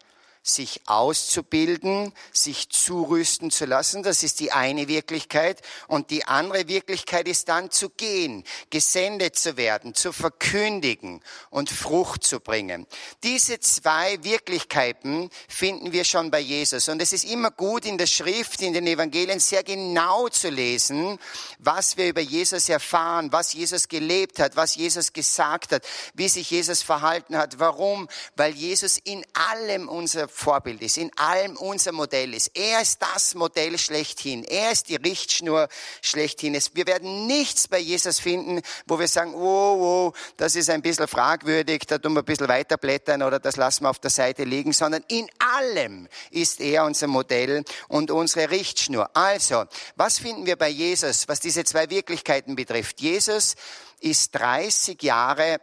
sich 0.42 0.80
auszubilden, 0.86 2.12
sich 2.32 2.68
zurüsten 2.68 3.50
zu 3.52 3.64
lassen. 3.64 4.02
Das 4.02 4.24
ist 4.24 4.40
die 4.40 4.50
eine 4.50 4.88
Wirklichkeit. 4.88 5.62
Und 5.86 6.10
die 6.10 6.24
andere 6.24 6.66
Wirklichkeit 6.66 7.28
ist 7.28 7.48
dann 7.48 7.70
zu 7.70 7.90
gehen, 7.90 8.42
gesendet 8.70 9.36
zu 9.36 9.56
werden, 9.56 9.94
zu 9.94 10.12
verkündigen 10.12 11.22
und 11.50 11.70
Frucht 11.70 12.24
zu 12.24 12.40
bringen. 12.40 12.86
Diese 13.22 13.60
zwei 13.60 14.22
Wirklichkeiten 14.24 15.30
finden 15.48 15.92
wir 15.92 16.04
schon 16.04 16.32
bei 16.32 16.40
Jesus. 16.40 16.88
Und 16.88 17.00
es 17.00 17.12
ist 17.12 17.24
immer 17.24 17.52
gut 17.52 17.86
in 17.86 17.96
der 17.96 18.06
Schrift, 18.06 18.62
in 18.62 18.72
den 18.72 18.86
Evangelien 18.86 19.38
sehr 19.38 19.62
genau 19.62 20.28
zu 20.28 20.48
lesen, 20.48 21.18
was 21.58 21.96
wir 21.96 22.08
über 22.08 22.20
Jesus 22.20 22.68
erfahren, 22.68 23.32
was 23.32 23.52
Jesus 23.52 23.88
gelebt 23.88 24.40
hat, 24.40 24.56
was 24.56 24.74
Jesus 24.74 25.12
gesagt 25.12 25.72
hat, 25.72 25.84
wie 26.14 26.28
sich 26.28 26.50
Jesus 26.50 26.82
verhalten 26.82 27.36
hat. 27.36 27.60
Warum? 27.60 28.08
Weil 28.34 28.54
Jesus 28.54 28.98
in 28.98 29.24
allem 29.34 29.88
unser 29.88 30.31
Vorbild 30.32 30.82
ist, 30.82 30.96
in 30.96 31.10
allem 31.16 31.56
unser 31.56 31.92
Modell 31.92 32.34
ist. 32.34 32.50
Er 32.54 32.80
ist 32.80 33.00
das 33.00 33.34
Modell 33.34 33.78
schlechthin. 33.78 34.44
Er 34.44 34.72
ist 34.72 34.88
die 34.88 34.96
Richtschnur 34.96 35.68
schlechthin. 36.00 36.58
Wir 36.74 36.86
werden 36.86 37.26
nichts 37.26 37.68
bei 37.68 37.78
Jesus 37.78 38.18
finden, 38.18 38.62
wo 38.86 38.98
wir 38.98 39.08
sagen, 39.08 39.34
oh, 39.34 40.08
oh, 40.08 40.12
das 40.36 40.56
ist 40.56 40.70
ein 40.70 40.82
bisschen 40.82 41.06
fragwürdig, 41.08 41.82
da 41.86 41.98
tun 41.98 42.14
wir 42.14 42.22
ein 42.22 42.24
bisschen 42.24 42.48
weiterblättern 42.48 43.22
oder 43.22 43.38
das 43.38 43.56
lassen 43.56 43.84
wir 43.84 43.90
auf 43.90 43.98
der 43.98 44.10
Seite 44.10 44.44
liegen, 44.44 44.72
sondern 44.72 45.04
in 45.08 45.28
allem 45.38 46.08
ist 46.30 46.60
er 46.60 46.84
unser 46.84 47.06
Modell 47.06 47.64
und 47.88 48.10
unsere 48.10 48.50
Richtschnur. 48.50 49.10
Also, 49.14 49.64
was 49.96 50.18
finden 50.18 50.46
wir 50.46 50.56
bei 50.56 50.68
Jesus, 50.68 51.28
was 51.28 51.40
diese 51.40 51.64
zwei 51.64 51.90
Wirklichkeiten 51.90 52.56
betrifft? 52.56 53.00
Jesus 53.00 53.54
ist 54.00 54.34
30 54.34 55.02
Jahre 55.02 55.60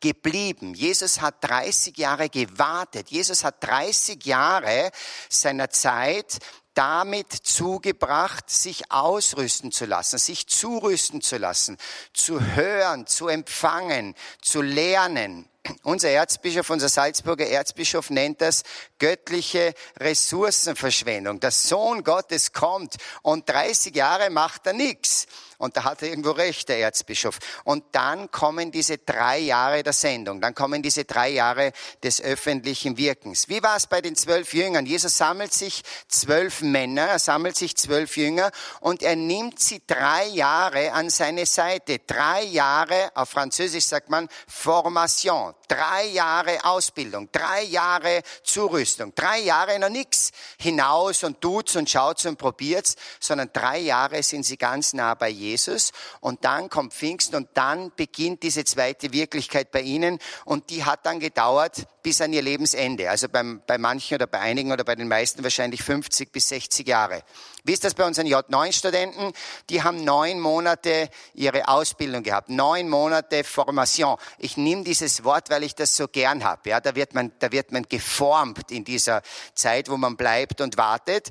geblieben. 0.00 0.74
Jesus 0.74 1.20
hat 1.20 1.36
30 1.42 1.96
Jahre 1.98 2.28
gewartet. 2.28 3.10
Jesus 3.10 3.44
hat 3.44 3.62
30 3.62 4.24
Jahre 4.24 4.90
seiner 5.28 5.70
Zeit 5.70 6.38
damit 6.80 7.30
zugebracht, 7.30 8.48
sich 8.48 8.90
ausrüsten 8.90 9.70
zu 9.70 9.84
lassen, 9.84 10.16
sich 10.16 10.46
zurüsten 10.46 11.20
zu 11.20 11.36
lassen, 11.36 11.76
zu 12.14 12.40
hören, 12.40 13.06
zu 13.06 13.28
empfangen, 13.28 14.14
zu 14.40 14.62
lernen. 14.62 15.46
Unser 15.82 16.08
Erzbischof, 16.08 16.70
unser 16.70 16.88
Salzburger 16.88 17.46
Erzbischof 17.46 18.08
nennt 18.08 18.40
das 18.40 18.62
göttliche 18.98 19.74
Ressourcenverschwendung. 19.98 21.38
Der 21.38 21.50
Sohn 21.50 22.02
Gottes 22.02 22.54
kommt 22.54 22.96
und 23.20 23.46
30 23.46 23.94
Jahre 23.94 24.30
macht 24.30 24.66
er 24.66 24.72
nichts. 24.72 25.26
Und 25.58 25.76
da 25.76 25.84
hat 25.84 26.00
er 26.00 26.08
irgendwo 26.08 26.30
recht, 26.30 26.70
der 26.70 26.78
Erzbischof. 26.78 27.38
Und 27.64 27.84
dann 27.92 28.30
kommen 28.30 28.70
diese 28.72 28.96
drei 28.96 29.38
Jahre 29.38 29.82
der 29.82 29.92
Sendung, 29.92 30.40
dann 30.40 30.54
kommen 30.54 30.80
diese 30.80 31.04
drei 31.04 31.28
Jahre 31.28 31.72
des 32.02 32.22
öffentlichen 32.22 32.96
Wirkens. 32.96 33.50
Wie 33.50 33.62
war 33.62 33.76
es 33.76 33.86
bei 33.86 34.00
den 34.00 34.16
zwölf 34.16 34.54
Jüngern? 34.54 34.86
Jesus 34.86 35.18
sammelt 35.18 35.52
sich 35.52 35.82
zwölf 36.08 36.62
Männer, 36.70 37.02
er 37.02 37.18
sammelt 37.18 37.56
sich 37.56 37.76
zwölf 37.76 38.16
Jünger 38.16 38.50
und 38.80 39.02
er 39.02 39.16
nimmt 39.16 39.60
sie 39.60 39.82
drei 39.86 40.26
Jahre 40.26 40.92
an 40.92 41.10
seine 41.10 41.46
Seite. 41.46 41.98
Drei 42.06 42.44
Jahre, 42.44 43.10
auf 43.14 43.30
Französisch 43.30 43.86
sagt 43.86 44.10
man 44.10 44.28
Formation, 44.46 45.54
drei 45.68 46.06
Jahre 46.06 46.64
Ausbildung, 46.64 47.28
drei 47.32 47.62
Jahre 47.62 48.22
Zurüstung, 48.42 49.14
drei 49.14 49.40
Jahre 49.40 49.78
noch 49.78 49.88
nichts 49.88 50.32
hinaus 50.58 51.24
und 51.24 51.40
tut's 51.40 51.76
und 51.76 51.88
schaut's 51.88 52.26
und 52.26 52.38
probiert's, 52.38 52.96
sondern 53.20 53.50
drei 53.52 53.78
Jahre 53.78 54.22
sind 54.22 54.44
sie 54.44 54.56
ganz 54.56 54.92
nah 54.92 55.14
bei 55.14 55.28
Jesus. 55.28 55.92
Und 56.20 56.44
dann 56.44 56.68
kommt 56.68 56.92
Pfingsten 56.92 57.36
und 57.36 57.48
dann 57.54 57.92
beginnt 57.96 58.42
diese 58.42 58.64
zweite 58.64 59.12
Wirklichkeit 59.12 59.70
bei 59.70 59.82
ihnen 59.82 60.18
und 60.44 60.70
die 60.70 60.84
hat 60.84 61.06
dann 61.06 61.20
gedauert 61.20 61.86
bis 62.02 62.20
an 62.20 62.32
ihr 62.32 62.42
Lebensende. 62.42 63.10
Also 63.10 63.28
beim, 63.28 63.62
bei 63.66 63.78
manchen 63.78 64.14
oder 64.14 64.26
bei 64.26 64.40
einigen 64.40 64.72
oder 64.72 64.84
bei 64.84 64.94
den 64.94 65.08
meisten 65.08 65.42
wahrscheinlich 65.42 65.82
50 65.82 66.32
bis 66.32 66.48
60 66.50 66.86
Jahre. 66.86 67.22
Wie 67.64 67.72
ist 67.72 67.84
das 67.84 67.94
bei 67.94 68.04
unseren 68.06 68.26
J9-Studenten? 68.26 69.32
Die 69.68 69.82
haben 69.82 70.04
neun 70.04 70.40
Monate 70.40 71.08
ihre 71.34 71.68
Ausbildung 71.68 72.22
gehabt, 72.22 72.50
neun 72.50 72.88
Monate 72.88 73.44
Formation. 73.44 74.16
Ich 74.38 74.56
nehme 74.56 74.84
dieses 74.84 75.24
Wort, 75.24 75.50
weil 75.50 75.62
ich 75.62 75.74
das 75.74 75.96
so 75.96 76.08
gern 76.08 76.44
habe. 76.44 76.70
Ja, 76.70 76.80
da 76.80 76.94
wird 76.94 77.14
man, 77.14 77.32
da 77.38 77.52
wird 77.52 77.72
man 77.72 77.84
geformt 77.84 78.70
in 78.70 78.84
dieser 78.84 79.22
Zeit, 79.54 79.88
wo 79.88 79.96
man 79.96 80.16
bleibt 80.16 80.60
und 80.60 80.76
wartet. 80.76 81.30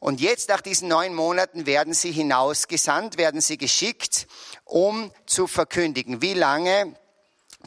Und 0.00 0.20
jetzt 0.20 0.48
nach 0.48 0.60
diesen 0.60 0.88
neun 0.88 1.14
Monaten 1.14 1.66
werden 1.66 1.92
sie 1.92 2.12
hinausgesandt, 2.12 3.18
werden 3.18 3.40
sie 3.40 3.58
geschickt, 3.58 4.28
um 4.64 5.10
zu 5.26 5.46
verkündigen. 5.46 6.22
Wie 6.22 6.34
lange? 6.34 6.94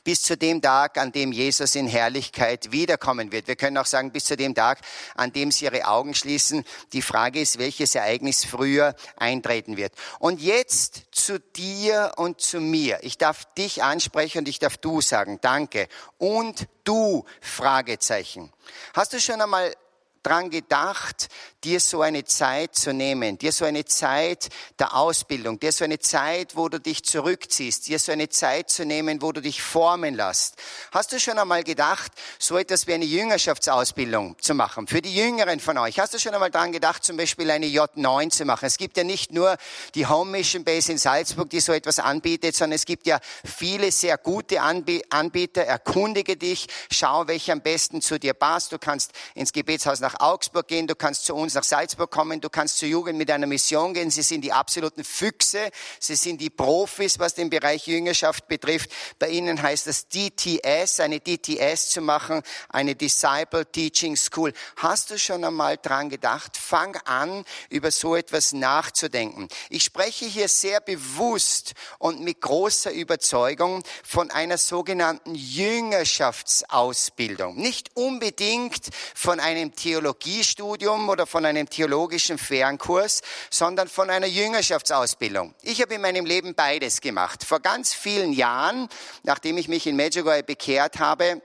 Bis 0.04 0.22
zu 0.24 0.36
dem 0.38 0.62
Tag, 0.62 0.98
an 0.98 1.12
dem 1.12 1.32
Jesus 1.32 1.76
in 1.76 1.88
Herrlichkeit 1.88 2.72
wiederkommen 2.72 3.32
wird. 3.32 3.48
Wir 3.48 3.56
können 3.56 3.78
auch 3.78 3.86
sagen, 3.86 4.12
bis 4.12 4.26
zu 4.26 4.36
dem 4.36 4.56
Tag, 4.56 4.80
an 5.16 5.32
dem 5.32 5.52
sie 5.52 5.66
ihre 5.66 5.86
Augen 5.88 6.14
schließen. 6.14 6.64
Die 6.94 7.02
Frage 7.02 7.40
ist, 7.40 7.60
welches 7.60 7.96
Ereignis 7.96 8.46
früher 8.46 8.96
eintreten 9.18 9.78
wird. 9.78 9.94
Und 10.20 10.42
jetzt 10.42 11.04
zu 11.12 11.40
dir 11.40 12.14
und 12.18 12.42
zu 12.42 12.60
mir. 12.60 13.00
Ich 13.02 13.18
darf 13.18 13.46
dich 13.56 13.84
ansprechen 13.84 14.40
und 14.40 14.48
ich 14.48 14.60
darf 14.60 14.78
du 14.78 15.02
sagen, 15.02 15.40
danke. 15.42 15.88
Und 16.18 16.68
du, 16.84 17.26
Fragezeichen. 17.42 18.52
Hast 18.94 19.14
du 19.14 19.20
schon 19.20 19.42
einmal 19.42 19.74
dran 20.24 20.50
gedacht, 20.50 21.28
dir 21.64 21.80
so 21.80 22.02
eine 22.02 22.26
Zeit 22.26 22.76
zu 22.76 22.94
nehmen, 22.94 23.38
dir 23.38 23.52
so 23.52 23.66
eine 23.66 23.86
Zeit 23.86 24.50
der 24.80 24.96
Ausbildung, 24.96 25.60
dir 25.60 25.72
so 25.72 25.84
eine 25.84 26.00
Zeit, 26.00 26.56
wo 26.56 26.70
du 26.70 26.80
dich 26.80 27.04
zurückziehst, 27.04 27.88
dir 27.88 28.00
so 28.00 28.12
eine 28.12 28.30
Zeit 28.30 28.70
zu 28.70 28.86
nehmen, 28.86 29.22
wo 29.22 29.32
du 29.32 29.42
dich 29.42 29.62
formen 29.62 30.16
lässt. 30.16 30.56
Hast 30.92 31.12
du 31.12 31.20
schon 31.20 31.38
einmal 31.38 31.64
gedacht, 31.64 32.12
so 32.40 32.58
etwas 32.58 32.88
wie 32.88 32.94
eine 32.94 33.06
Jüngerschaftsausbildung 33.06 34.38
zu 34.40 34.56
machen? 34.56 34.88
Für 34.88 35.02
die 35.02 35.16
Jüngeren 35.16 35.60
von 35.60 35.78
euch. 35.78 36.00
Hast 36.00 36.14
du 36.14 36.20
schon 36.20 36.34
einmal 36.34 36.52
dran 36.52 36.72
gedacht, 36.72 37.04
zum 37.04 37.18
Beispiel 37.18 37.50
eine 37.52 37.68
J9 37.68 38.32
zu 38.32 38.46
machen? 38.46 38.66
Es 38.66 38.78
gibt 38.78 38.98
ja 38.98 39.04
nicht 39.04 39.32
nur 39.32 39.58
die 39.94 40.08
Home 40.08 40.32
Mission 40.32 40.64
Base 40.64 40.92
in 40.92 40.98
Salzburg, 40.98 41.50
die 41.50 41.60
so 41.60 41.74
etwas 41.74 42.00
anbietet, 42.00 42.56
sondern 42.56 42.76
es 42.76 42.86
gibt 42.86 43.06
ja 43.06 43.20
viele 43.44 43.92
sehr 43.92 44.18
gute 44.18 44.62
Anbieter. 44.62 45.64
Erkundige 45.64 46.38
dich, 46.38 46.68
schau, 46.92 47.28
welcher 47.28 47.54
am 47.54 47.62
besten 47.62 48.02
zu 48.02 48.20
dir 48.20 48.34
passt. 48.34 48.72
Du 48.72 48.80
kannst 48.80 49.12
ins 49.36 49.54
Gebetshaus 49.54 50.00
nach 50.00 50.11
nach 50.12 50.20
Augsburg 50.20 50.68
gehen, 50.68 50.88
du 50.88 50.96
kannst 50.96 51.26
zu 51.26 51.36
uns 51.36 51.54
nach 51.54 51.64
Salzburg 51.64 52.10
kommen, 52.12 52.42
du 52.42 52.50
kannst 52.50 52.80
zur 52.80 52.90
Jugend 52.90 53.18
mit 53.18 53.32
einer 53.32 53.48
Mission 53.48 53.94
gehen. 53.94 54.12
Sie 54.12 54.24
sind 54.24 54.42
die 54.42 54.52
absoluten 54.52 55.06
Füchse, 55.06 55.72
sie 56.00 56.16
sind 56.16 56.42
die 56.42 56.50
Profis, 56.50 57.20
was 57.20 57.36
den 57.36 57.50
Bereich 57.50 57.88
Jüngerschaft 57.88 58.48
betrifft. 58.48 58.92
Bei 59.20 59.30
ihnen 59.30 59.62
heißt 59.62 59.88
es 59.88 60.10
DTS, 60.10 61.00
eine 61.00 61.22
DTS 61.22 61.92
zu 61.92 62.02
machen, 62.02 62.42
eine 62.70 62.96
Disciple 62.96 63.72
Teaching 63.72 64.18
School. 64.18 64.54
Hast 64.78 65.12
du 65.12 65.20
schon 65.20 65.46
einmal 65.46 65.78
dran 65.78 66.10
gedacht? 66.10 66.58
Fang 66.58 66.96
an, 67.06 67.46
über 67.70 67.92
so 67.92 68.16
etwas 68.16 68.54
nachzudenken. 68.54 69.50
Ich 69.70 69.84
spreche 69.84 70.26
hier 70.26 70.48
sehr 70.48 70.82
bewusst 70.82 71.74
und 72.00 72.22
mit 72.22 72.42
großer 72.42 72.92
Überzeugung 72.92 73.84
von 74.04 74.32
einer 74.32 74.58
sogenannten 74.58 75.36
Jüngerschaftsausbildung. 75.36 77.56
Nicht 77.56 77.96
unbedingt 77.96 78.90
von 79.16 79.40
einem 79.40 79.76
Theologen 79.76 80.01
Theologiestudium 80.02 81.10
oder 81.10 81.28
von 81.28 81.46
einem 81.46 81.70
theologischen 81.70 82.40
Fernkurs, 82.40 83.22
sondern 83.52 83.88
von 83.88 84.10
einer 84.10 84.26
Jüngerschaftsausbildung. 84.26 85.54
Ich 85.62 85.80
habe 85.80 85.94
in 85.94 86.02
meinem 86.02 86.26
Leben 86.26 86.56
beides 86.56 87.02
gemacht. 87.02 87.44
Vor 87.44 87.60
ganz 87.60 87.94
vielen 87.94 88.34
Jahren, 88.34 88.90
nachdem 89.22 89.58
ich 89.58 89.68
mich 89.68 89.86
in 89.86 89.96
Medjugorje 89.96 90.42
bekehrt 90.42 90.98
habe, 90.98 91.42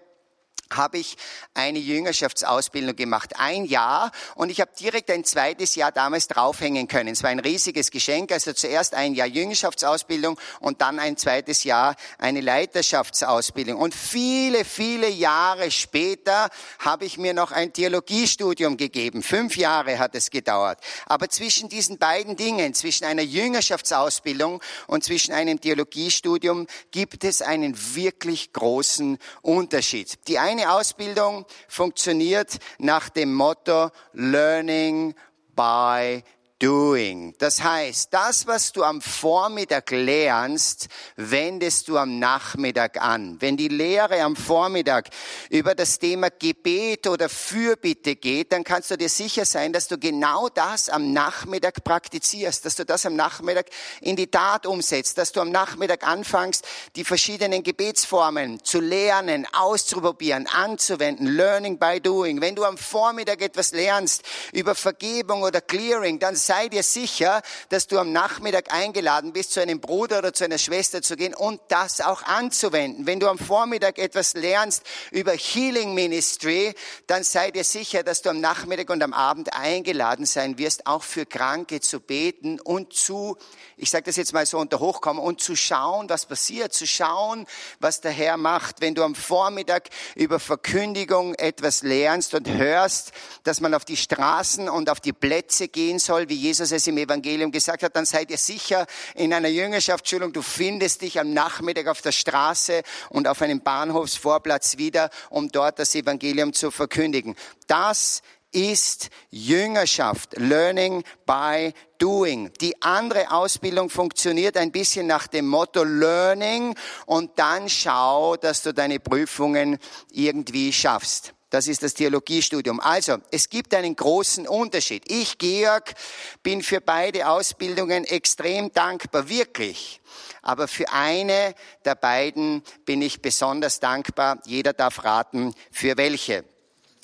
habe 0.73 0.99
ich 0.99 1.17
eine 1.55 1.79
Jüngerschaftsausbildung 1.79 2.97
gemacht. 2.97 3.35
Ein 3.39 3.65
Jahr 3.65 4.11
und 4.35 4.51
ich 4.51 4.61
habe 4.61 4.71
direkt 4.79 5.11
ein 5.11 5.25
zweites 5.25 5.75
Jahr 5.75 5.93
damals 5.93 6.29
draufhängen 6.29 6.89
können. 6.89 7.11
Es 7.11 7.23
war 7.23 7.31
ein 7.31 7.41
riesiges 7.41 7.91
Geschenk. 7.91 8.33
Also 8.33 8.53
zuerst 8.53 8.95
ein 8.95 9.15
Jahr 9.15 9.27
Jüngerschaftsausbildung 9.27 10.39
und 10.61 10.81
dann 10.81 10.99
ein 10.99 11.17
zweites 11.17 11.65
Jahr 11.65 11.97
eine 12.19 12.41
Leiterschaftsausbildung. 12.41 13.79
Und 13.79 13.95
viele, 13.95 14.65
viele 14.65 15.09
Jahre 15.09 15.71
später 15.71 16.49
habe 16.81 17.05
ich 17.05 17.19
mir 17.19 17.35
noch 17.35 17.53
ein 17.53 17.73
Theologiestudium 17.73 18.77
gegeben. 18.77 19.23
Fünf 19.23 19.57
Jahre 19.57 19.99
hat 19.99 20.15
es 20.15 20.31
gedauert. 20.31 20.79
Aber 21.07 21.29
zwischen 21.29 21.69
diesen 21.69 21.99
beiden 21.99 22.37
Dingen, 22.37 22.75
zwischen 22.75 23.05
einer 23.05 23.23
Jüngerschaftsausbildung 23.23 24.63
und 24.87 25.05
zwischen 25.05 25.33
einem 25.33 25.61
Theologiestudium 25.61 26.67
gibt 26.91 27.25
es 27.25 27.43
einen 27.43 27.77
wirklich 27.95 28.53
großen 28.53 29.19
Unterschied. 29.43 30.19
Die 30.29 30.39
eine 30.39 30.56
meine 30.57 30.73
Ausbildung 30.73 31.45
funktioniert 31.69 32.57
nach 32.79 33.11
dem 33.11 33.35
Motto 33.35 33.91
Learning 34.15 35.15
by 35.55 36.23
doing. 36.59 37.35
Das 37.39 37.63
heißt, 37.63 38.13
das, 38.13 38.47
was 38.47 38.73
du 38.73 38.83
am 38.83 39.03
Vormittag 39.03 39.91
lernst, 39.91 40.89
wendest 41.17 41.89
du 41.89 41.99
am 41.99 42.19
Nachmittag 42.19 43.01
an. 43.01 43.37
Wenn 43.41 43.59
die 43.59 43.69
Lehre 43.69 44.23
am 44.23 44.37
Vormittag 44.37 45.11
über 45.51 45.75
das 45.75 45.99
Thema 45.99 46.31
Gebet 46.31 47.07
oder 47.09 47.29
Fürbitte 47.29 48.17
geht, 48.17 48.53
dann 48.53 48.65
kannst 48.65 48.91
du 48.91 48.97
dir 48.97 49.11
sicher 49.11 49.45
sein, 49.45 49.75
dass 49.75 49.89
du 49.89 49.99
genau 49.99 50.49
das 50.49 50.89
am 50.89 51.13
Nachmittag 51.13 51.85
praktizierst, 51.85 52.65
dass 52.65 52.77
du 52.77 52.87
das 52.87 53.05
am 53.05 53.17
Nachmittag 53.17 53.67
in 54.01 54.17
die 54.17 54.31
Tat 54.31 54.65
umsetzt, 54.65 55.19
dass 55.19 55.33
du 55.33 55.41
am 55.41 55.51
Nachmittag 55.51 56.07
anfängst, 56.07 56.67
die 56.97 57.05
verschiedenen 57.05 57.65
Gebetsformen 57.65 58.65
zu 58.65 58.81
lernen, 58.81 59.47
auszuprobieren, 59.53 60.47
anzuwenden. 60.47 61.27
Learning 61.27 61.79
by 61.79 62.01
doing. 62.01 62.41
Wenn 62.41 62.55
du 62.55 62.65
am 62.65 62.79
Vormittag 62.79 63.43
etwas 63.43 63.73
lernst 63.73 64.23
über 64.53 64.75
Vergebung 64.75 65.43
oder 65.43 65.61
Clearing, 65.61 66.19
dann 66.19 66.35
sei 66.47 66.69
dir 66.69 66.83
sicher, 66.83 67.43
dass 67.69 67.87
du 67.87 67.99
am 67.99 68.13
Nachmittag 68.13 68.73
eingeladen 68.73 69.33
bist, 69.33 69.53
zu 69.53 69.61
einem 69.61 69.81
Bruder 69.81 70.19
oder 70.19 70.33
zu 70.33 70.45
einer 70.45 70.59
Schwester 70.59 71.03
zu 71.03 71.17
gehen 71.17 71.35
und 71.35 71.61
das 71.69 72.01
auch 72.01 72.23
anzuwenden. 72.23 73.07
Wenn 73.07 73.21
du 73.21 73.29
am 73.29 73.39
Vormittag 73.39 73.99
etwas 73.99 74.35
lernst 74.35 74.83
über 75.11 75.33
Healing 75.33 75.95
Ministry, 75.95 76.75
dann 77.07 77.25
sei 77.25 77.51
dir 77.51 77.65
sicher, 77.65 78.03
dass 78.03 78.23
du 78.23 78.31
am 78.31 78.41
Nachmittag 78.41 78.91
und 78.91 79.03
am 79.03 79.13
Abend 79.13 79.53
eingeladen 79.53 80.27
sein 80.27 80.59
wirst, 80.59 80.87
auch 80.87 81.03
für 81.03 81.27
Kranke 81.27 81.81
zu 81.81 82.01
beten 82.01 82.61
und 82.61 82.93
zu, 82.93 83.37
ich 83.77 83.91
sage 83.91 84.05
das 84.05 84.17
jetzt 84.17 84.33
mal 84.33 84.47
so 84.47 84.59
unter 84.59 84.81
Hochkommen, 84.81 85.23
und 85.23 85.41
zu 85.41 85.57
schauen, 85.57 86.09
was 86.09 86.27
passiert, 86.27 86.73
zu 86.73 86.87
schauen, 86.87 87.47
was 87.81 88.01
der 88.01 88.13
Herr 88.13 88.37
macht. 88.37 88.81
Wenn 88.81 88.95
du 88.95 89.03
am 89.03 89.15
Vormittag 89.15 89.89
über 90.15 90.39
Verkündigung 90.39 91.35
etwas 91.35 91.83
lernst 91.83 92.35
und 92.35 92.49
hörst, 92.49 93.13
dass 93.43 93.61
man 93.61 93.75
auf 93.75 93.85
die 93.85 93.97
Straßen 93.97 94.69
und 94.69 94.89
auf 94.89 95.01
die 95.01 95.13
Plätze 95.13 95.69
gehen 95.69 95.99
soll, 95.99 96.29
wie 96.29 96.36
Jesus 96.37 96.71
es 96.73 96.87
im 96.87 96.99
Evangelium 96.99 97.51
gesagt 97.51 97.83
hat, 97.83 97.97
dann 97.97 98.07
seid 98.07 98.31
ihr 98.31 98.39
sicher 98.39 98.87
in 99.15 99.33
einer 99.33 99.49
Jüngerschaftsschulung, 99.49 100.33
du 100.33 100.43
findest 100.43 101.03
dich 101.03 101.19
am 101.19 101.33
Nachmittag 101.33 101.89
auf 101.89 102.03
der 102.03 102.13
Straße 102.13 102.83
und 103.11 103.29
auf 103.29 103.43
einem 103.43 103.61
Bahnhofsvorplatz 103.61 104.79
wieder, 104.79 105.11
um 105.31 105.51
dort 105.51 105.79
das 105.79 105.95
Evangelium 105.95 106.53
zu 106.53 106.71
verkündigen. 106.71 107.37
Das 107.67 108.23
ist 108.53 109.11
Jüngerschaft, 109.31 110.39
Learning 110.39 111.05
by 111.27 111.75
Doing. 111.99 112.51
Die 112.61 112.81
andere 112.83 113.31
Ausbildung 113.31 113.91
funktioniert 113.91 114.57
ein 114.57 114.73
bisschen 114.73 115.07
nach 115.07 115.27
dem 115.27 115.47
Motto 115.47 115.85
Learning 115.85 116.75
und 117.05 117.39
dann 117.39 117.69
schau, 117.69 118.37
dass 118.37 118.63
du 118.63 118.73
deine 118.73 118.99
Prüfungen 118.99 119.79
irgendwie 120.11 120.73
schaffst. 120.73 121.36
Das 121.51 121.69
ist 121.69 121.83
das 121.83 121.95
Theologiestudium. 121.95 122.81
Also, 122.81 123.19
es 123.31 123.49
gibt 123.49 123.73
einen 123.73 123.95
großen 123.95 124.49
Unterschied. 124.49 125.05
Ich, 125.07 125.39
Georg, 125.39 125.95
bin 126.43 126.63
für 126.63 126.81
beide 126.81 127.29
Ausbildungen 127.29 128.05
extrem 128.05 128.73
dankbar, 128.73 129.29
wirklich. 129.29 130.01
Aber 130.43 130.67
für 130.67 130.91
eine 130.91 131.55
der 131.85 131.95
beiden 131.95 132.63
bin 132.85 133.01
ich 133.01 133.23
besonders 133.23 133.79
dankbar. 133.79 134.39
Jeder 134.45 134.73
darf 134.73 135.05
raten, 135.05 135.55
für 135.71 135.97
welche. 135.97 136.45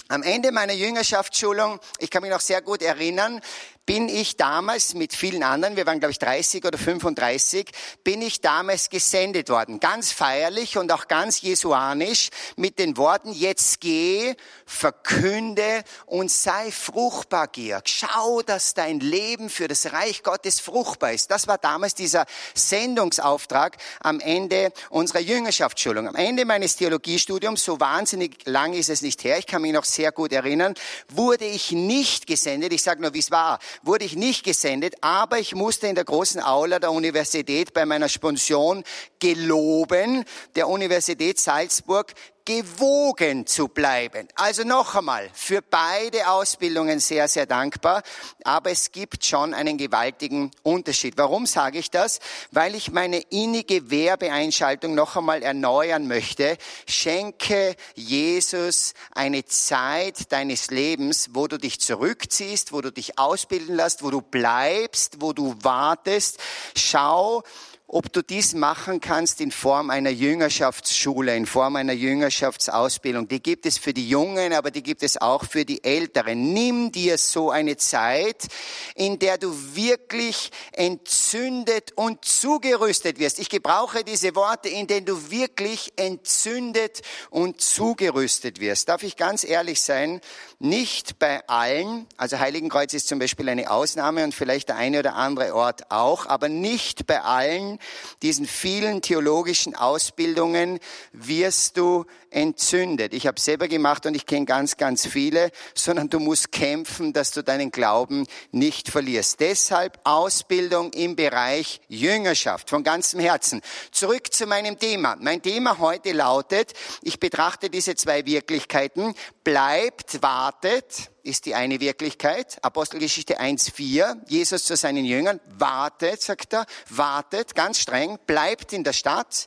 Am 0.09 0.25
Ende 0.25 0.51
meiner 0.53 0.75
Jüngerschaftsschulung, 0.75 1.79
ich 1.99 2.11
kann 2.11 2.23
mich 2.23 2.31
noch 2.31 2.41
sehr 2.41 2.63
gut 2.63 2.83
erinnern, 2.83 3.41
bin 3.85 4.09
ich 4.09 4.37
damals 4.37 4.95
mit 4.95 5.13
vielen 5.13 5.43
anderen, 5.43 5.77
wir 5.77 5.87
waren 5.87 5.99
glaube 5.99 6.13
ich 6.13 6.19
30 6.19 6.65
oder 6.65 6.79
35, 6.79 7.69
bin 8.05 8.23
ich 8.23 8.41
damals 8.41 8.91
gesendet 8.91 9.49
worden. 9.49 9.81
Ganz 9.81 10.13
feierlich 10.13 10.79
und 10.79 10.93
auch 10.93 11.09
ganz 11.09 11.41
jesuanisch 11.41 12.31
mit 12.57 12.79
den 12.79 12.97
Worten, 12.97 13.33
jetzt 13.33 13.81
geh, 13.81 14.35
verkünde 14.67 15.83
und 16.07 16.31
sei 16.31 16.71
fruchtbar, 16.71 17.49
Georg. 17.49 17.89
Schau, 17.89 18.43
dass 18.43 18.75
dein 18.75 19.01
Leben 19.01 19.51
für 19.51 19.67
das 19.67 19.93
Reich 19.93 20.23
Gottes 20.23 20.61
fruchtbar 20.61 21.13
ist. 21.13 21.31
Das 21.31 21.49
war 21.49 21.59
damals 21.59 21.95
dieser 21.95 22.27
Sendungsauftrag 22.55 23.77
am 24.01 24.21
Ende 24.21 24.73
unserer 24.91 25.21
Jüngerschaftsschulung. 25.21 26.07
Am 26.07 26.15
Ende 26.15 26.45
meines 26.45 26.77
Theologiestudiums, 26.77 27.65
so 27.65 27.81
wahnsinnig 27.81 28.47
lang 28.47 28.75
ist 28.75 28.91
es 28.91 29.03
nicht 29.03 29.25
her, 29.25 29.39
ich 29.39 29.47
kann 29.47 29.63
mich 29.63 29.73
noch 29.73 29.85
sehr 29.85 30.13
gut 30.13 30.33
erinnern, 30.33 30.75
wurde 31.09 31.47
ich 31.47 31.73
nicht 31.73 32.29
gesendet. 32.29 32.73
Ich 32.73 32.83
sage 32.85 33.03
nur, 33.03 33.13
wie 33.13 33.19
es 33.19 33.31
war 33.33 33.59
wurde 33.83 34.05
ich 34.05 34.17
nicht 34.17 34.45
gesendet, 34.45 34.95
aber 35.01 35.39
ich 35.39 35.55
musste 35.55 35.87
in 35.87 35.95
der 35.95 36.05
großen 36.05 36.43
Aula 36.43 36.79
der 36.79 36.93
Universität 36.93 37.73
bei 37.73 37.87
meiner 37.87 38.09
Sponsion 38.09 38.85
geloben, 39.19 40.25
der 40.55 40.69
Universität 40.69 41.41
Salzburg, 41.41 42.13
gewogen 42.45 43.47
zu 43.47 43.69
bleiben. 43.69 44.29
Also 44.35 44.65
noch 44.65 44.95
einmal, 44.95 45.31
für 45.33 45.63
beide 45.63 46.29
Ausbildungen 46.29 47.01
sehr, 47.01 47.29
sehr 47.29 47.47
dankbar, 47.47 48.03
aber 48.45 48.71
es 48.71 48.93
gibt 48.93 49.25
schon 49.25 49.55
einen 49.55 49.79
gewaltigen 49.79 50.51
Unterschied. 50.63 51.15
Warum 51.17 51.47
sage 51.47 51.79
ich 51.79 51.91
das? 51.91 52.21
Weil 52.51 52.75
ich 52.75 52.91
meine 52.91 53.19
innige 53.19 53.91
Werbeeinschaltung 53.91 54.95
noch 54.95 55.17
einmal 55.17 55.43
erneuern 55.43 56.07
möchte. 56.09 56.57
Schenke 56.87 57.77
Jesus 57.95 58.95
eine 59.15 59.45
Zeit 59.45 60.33
deines 60.33 60.71
Lebens, 60.71 61.31
wo 61.33 61.47
du 61.47 61.59
dich 61.59 61.81
zurückziehst, 61.81 62.73
wo 62.73 62.81
du 62.81 62.91
dich 62.91 63.19
ausbilden 63.19 63.77
lässt, 63.77 64.03
wo 64.03 64.11
du 64.11 64.23
bleibst, 64.23 65.21
wo 65.21 65.33
du 65.33 65.55
wartest. 65.63 66.39
Schau, 66.77 67.43
ob 67.93 68.11
du 68.11 68.23
dies 68.23 68.55
machen 68.55 69.03
kannst 69.03 69.43
in 69.43 69.53
Form 69.53 69.91
einer 69.91 70.09
Jüngerschaftsschule, 70.09 71.37
in 71.37 71.45
Form 71.45 71.77
einer 71.77 71.93
Jüngerschaftsausbildung. 71.93 73.29
Die 73.29 73.43
gibt 73.43 73.67
es 73.67 73.77
für 73.77 73.93
die 73.93 74.09
Jungen, 74.09 74.55
aber 74.55 74.71
die 74.71 74.83
gibt 74.83 75.03
es 75.03 75.21
auch 75.21 75.45
für 75.45 75.67
die 75.67 75.85
Älteren. 75.85 76.55
Nimm 76.55 76.91
dir 76.91 77.19
so 77.19 77.51
eine 77.51 77.77
Zeit, 77.77 78.47
in 78.95 79.19
der 79.19 79.37
du 79.37 79.55
wirklich 79.75 80.51
entzündet 80.73 81.93
und 81.95 82.25
zugerüstet 82.25 83.19
wirst. 83.19 83.39
Ich 83.39 83.51
gebrauche 83.51 84.05
diese 84.05 84.35
Worte, 84.35 84.71
in 84.71 84.87
denen 84.87 85.05
du 85.05 85.31
wirklich 85.31 85.93
entzündet 85.97 87.03
und 87.29 87.61
zugerüstet 87.61 88.59
wirst. 88.59 88.89
Darf 88.89 89.03
ich 89.03 89.19
ganz 89.19 89.45
ehrlich 89.45 89.83
sein? 89.83 90.23
Nicht 90.59 91.19
bei 91.19 91.47
allen, 91.47 92.07
also 92.17 92.39
Heiligenkreuz 92.39 92.95
ist 92.95 93.09
zum 93.09 93.19
Beispiel 93.19 93.51
eine 93.51 93.71
Ausnahme 93.71 94.25
und 94.25 94.35
vielleicht 94.35 94.71
der 94.71 94.77
eine 94.77 95.01
oder 95.01 95.15
andere 95.15 95.55
Ort 95.55 95.91
auch, 95.91 96.25
aber 96.25 96.49
nicht 96.49 97.07
bei 97.07 97.21
allen 97.21 97.81
diesen 98.23 98.47
vielen 98.47 99.03
theologischen 99.03 99.75
Ausbildungen 99.75 100.79
wirst 101.13 101.77
du 101.77 102.05
entzündet. 102.31 103.15
Ich 103.15 103.27
habe 103.27 103.39
selber 103.39 103.69
gemacht 103.69 104.07
und 104.07 104.15
ich 104.15 104.27
kenne 104.27 104.47
ganz, 104.47 104.77
ganz 104.77 105.07
viele, 105.07 105.51
sondern 105.75 106.09
du 106.09 106.19
musst 106.19 106.53
kämpfen, 106.53 107.13
dass 107.13 107.31
du 107.31 107.43
deinen 107.43 107.71
Glauben 107.71 108.27
nicht 108.51 108.89
verlierst. 108.89 109.41
Deshalb 109.41 110.01
Ausbildung 110.05 110.93
im 110.93 111.17
Bereich 111.17 111.81
Jüngerschaft 111.89 112.71
von 112.71 112.83
ganzem 112.83 113.21
Herzen. 113.21 113.61
Zurück 113.91 114.33
zu 114.33 114.47
meinem 114.47 114.79
Thema. 114.79 115.17
Mein 115.21 115.43
Thema 115.43 115.79
heute 115.79 116.13
lautet, 116.13 116.73
ich 117.03 117.21
betrachte 117.21 117.71
diese 117.71 117.95
zwei 117.95 118.25
Wirklichkeiten, 118.27 119.15
bleibt, 119.45 120.23
wartet, 120.23 121.12
ist 121.23 121.47
die 121.47 121.55
eine 121.55 121.81
Wirklichkeit. 121.81 122.59
Apostelgeschichte 122.63 123.41
1.4. 123.41 124.23
Jesus 124.29 124.65
zu 124.65 124.77
seinen 124.77 125.05
Jüngern, 125.05 125.41
wartet, 125.47 126.23
sagt 126.23 126.53
er, 126.53 126.67
wartet, 126.89 127.55
ganz 127.55 127.79
streng, 127.79 128.19
bleibt 128.27 128.73
in 128.73 128.85
der 128.85 128.93
Stadt. 128.93 129.47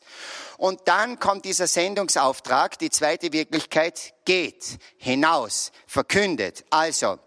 Und 0.58 0.82
dann 0.86 1.20
kommt 1.20 1.46
dieser 1.46 1.68
Sendungsauftrag, 1.68 2.80
die 2.80 2.90
zweite 2.90 3.34
Wirklichkeit, 3.34 4.14
geht 4.26 4.78
hinaus, 4.98 5.72
verkündet. 5.88 6.64
Also, 6.70 7.20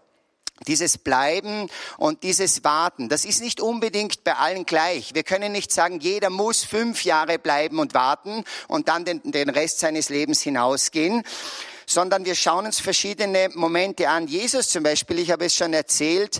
dieses 0.67 0.97
Bleiben 0.97 1.69
und 1.97 2.23
dieses 2.23 2.63
Warten, 2.63 3.09
das 3.09 3.25
ist 3.25 3.41
nicht 3.41 3.61
unbedingt 3.61 4.23
bei 4.23 4.35
allen 4.35 4.65
gleich. 4.65 5.13
Wir 5.13 5.23
können 5.23 5.51
nicht 5.51 5.71
sagen, 5.71 5.99
jeder 5.99 6.29
muss 6.29 6.63
fünf 6.63 7.05
Jahre 7.05 7.39
bleiben 7.39 7.79
und 7.79 7.93
warten 7.93 8.43
und 8.67 8.87
dann 8.89 9.05
den, 9.05 9.21
den 9.31 9.49
Rest 9.49 9.79
seines 9.79 10.09
Lebens 10.09 10.41
hinausgehen, 10.41 11.23
sondern 11.89 12.23
wir 12.23 12.35
schauen 12.35 12.67
uns 12.67 12.79
verschiedene 12.79 13.49
Momente 13.55 14.09
an. 14.09 14.27
Jesus 14.27 14.69
zum 14.69 14.83
Beispiel, 14.83 15.17
ich 15.17 15.31
habe 15.31 15.45
es 15.45 15.55
schon 15.55 15.73
erzählt, 15.73 16.39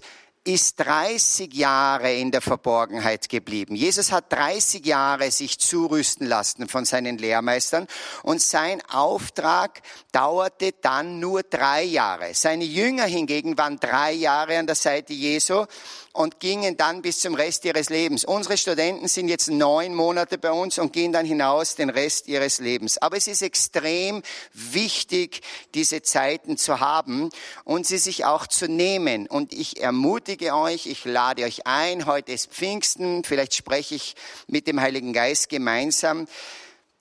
ist 0.54 0.80
30 0.80 1.54
Jahre 1.54 2.12
in 2.14 2.32
der 2.32 2.42
Verborgenheit 2.42 3.30
geblieben. 3.30 3.76
Jesus 3.76 4.12
hat 4.12 4.32
30 4.32 4.84
Jahre 4.84 5.30
sich 5.30 5.60
zurüsten 5.60 6.26
lassen 6.26 6.68
von 6.68 6.86
seinen 6.86 7.20
Lehrmeistern 7.20 7.88
und 8.24 8.42
sein 8.42 8.82
Auftrag 8.90 9.82
dauerte 10.12 10.74
dann 10.82 11.20
nur 11.20 11.44
drei 11.44 11.84
Jahre. 11.84 12.34
Seine 12.34 12.64
Jünger 12.64 13.06
hingegen 13.06 13.58
waren 13.58 13.80
drei 13.80 14.14
Jahre 14.14 14.58
an 14.58 14.66
der 14.66 14.76
Seite 14.76 15.14
Jesu 15.14 15.66
und 16.14 16.40
gingen 16.40 16.76
dann 16.76 17.02
bis 17.02 17.20
zum 17.20 17.36
Rest 17.36 17.66
ihres 17.66 17.90
Lebens. 17.90 18.26
Unsere 18.26 18.58
Studenten 18.58 19.08
sind 19.08 19.30
jetzt 19.30 19.50
neun 19.50 19.94
Monate 19.94 20.38
bei 20.38 20.52
uns 20.52 20.80
und 20.80 20.92
gehen 20.92 21.14
dann 21.14 21.26
hinaus 21.26 21.76
den 21.76 21.90
Rest 21.90 22.28
ihres 22.28 22.60
Lebens. 22.60 22.98
Aber 22.98 23.18
es 23.18 23.28
ist 23.28 23.42
extrem 23.42 24.24
wichtig, 24.54 25.42
diese 25.76 26.02
Zeiten 26.02 26.58
zu 26.58 26.80
haben 26.80 27.30
und 27.64 27.86
sie 27.86 28.00
sich 28.00 28.26
auch 28.26 28.48
zu 28.48 28.68
nehmen. 28.68 29.28
Und 29.28 29.54
ich 29.54 29.82
ermutige 29.82 30.39
euch, 30.42 30.88
ich 30.88 31.06
lade 31.06 31.44
euch 31.44 31.68
ein, 31.68 32.06
heute 32.06 32.32
ist 32.32 32.52
Pfingsten, 32.52 33.24
vielleicht 33.24 33.54
spreche 33.54 33.96
ich 33.96 34.16
mit 34.48 34.68
dem 34.68 34.80
Heiligen 34.80 35.14
Geist 35.14 35.50
gemeinsam 35.50 36.28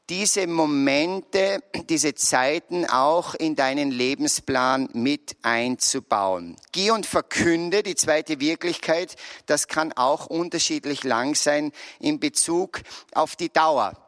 diese 0.09 0.47
Momente, 0.47 1.63
diese 1.91 2.15
Zeiten 2.15 2.87
auch 2.87 3.35
in 3.35 3.57
deinen 3.57 3.91
Lebensplan 3.91 4.89
mit 4.95 5.37
einzubauen. 5.43 6.57
Geh 6.73 6.91
und 6.91 7.05
verkünde 7.05 7.83
die 7.83 7.95
zweite 7.95 8.41
Wirklichkeit. 8.41 9.17
Das 9.47 9.69
kann 9.69 9.93
auch 9.93 10.27
unterschiedlich 10.27 11.05
lang 11.05 11.35
sein 11.35 11.73
in 12.01 12.21
Bezug 12.21 12.81
auf 13.13 13.37
die 13.37 13.53
Dauer. 13.53 14.08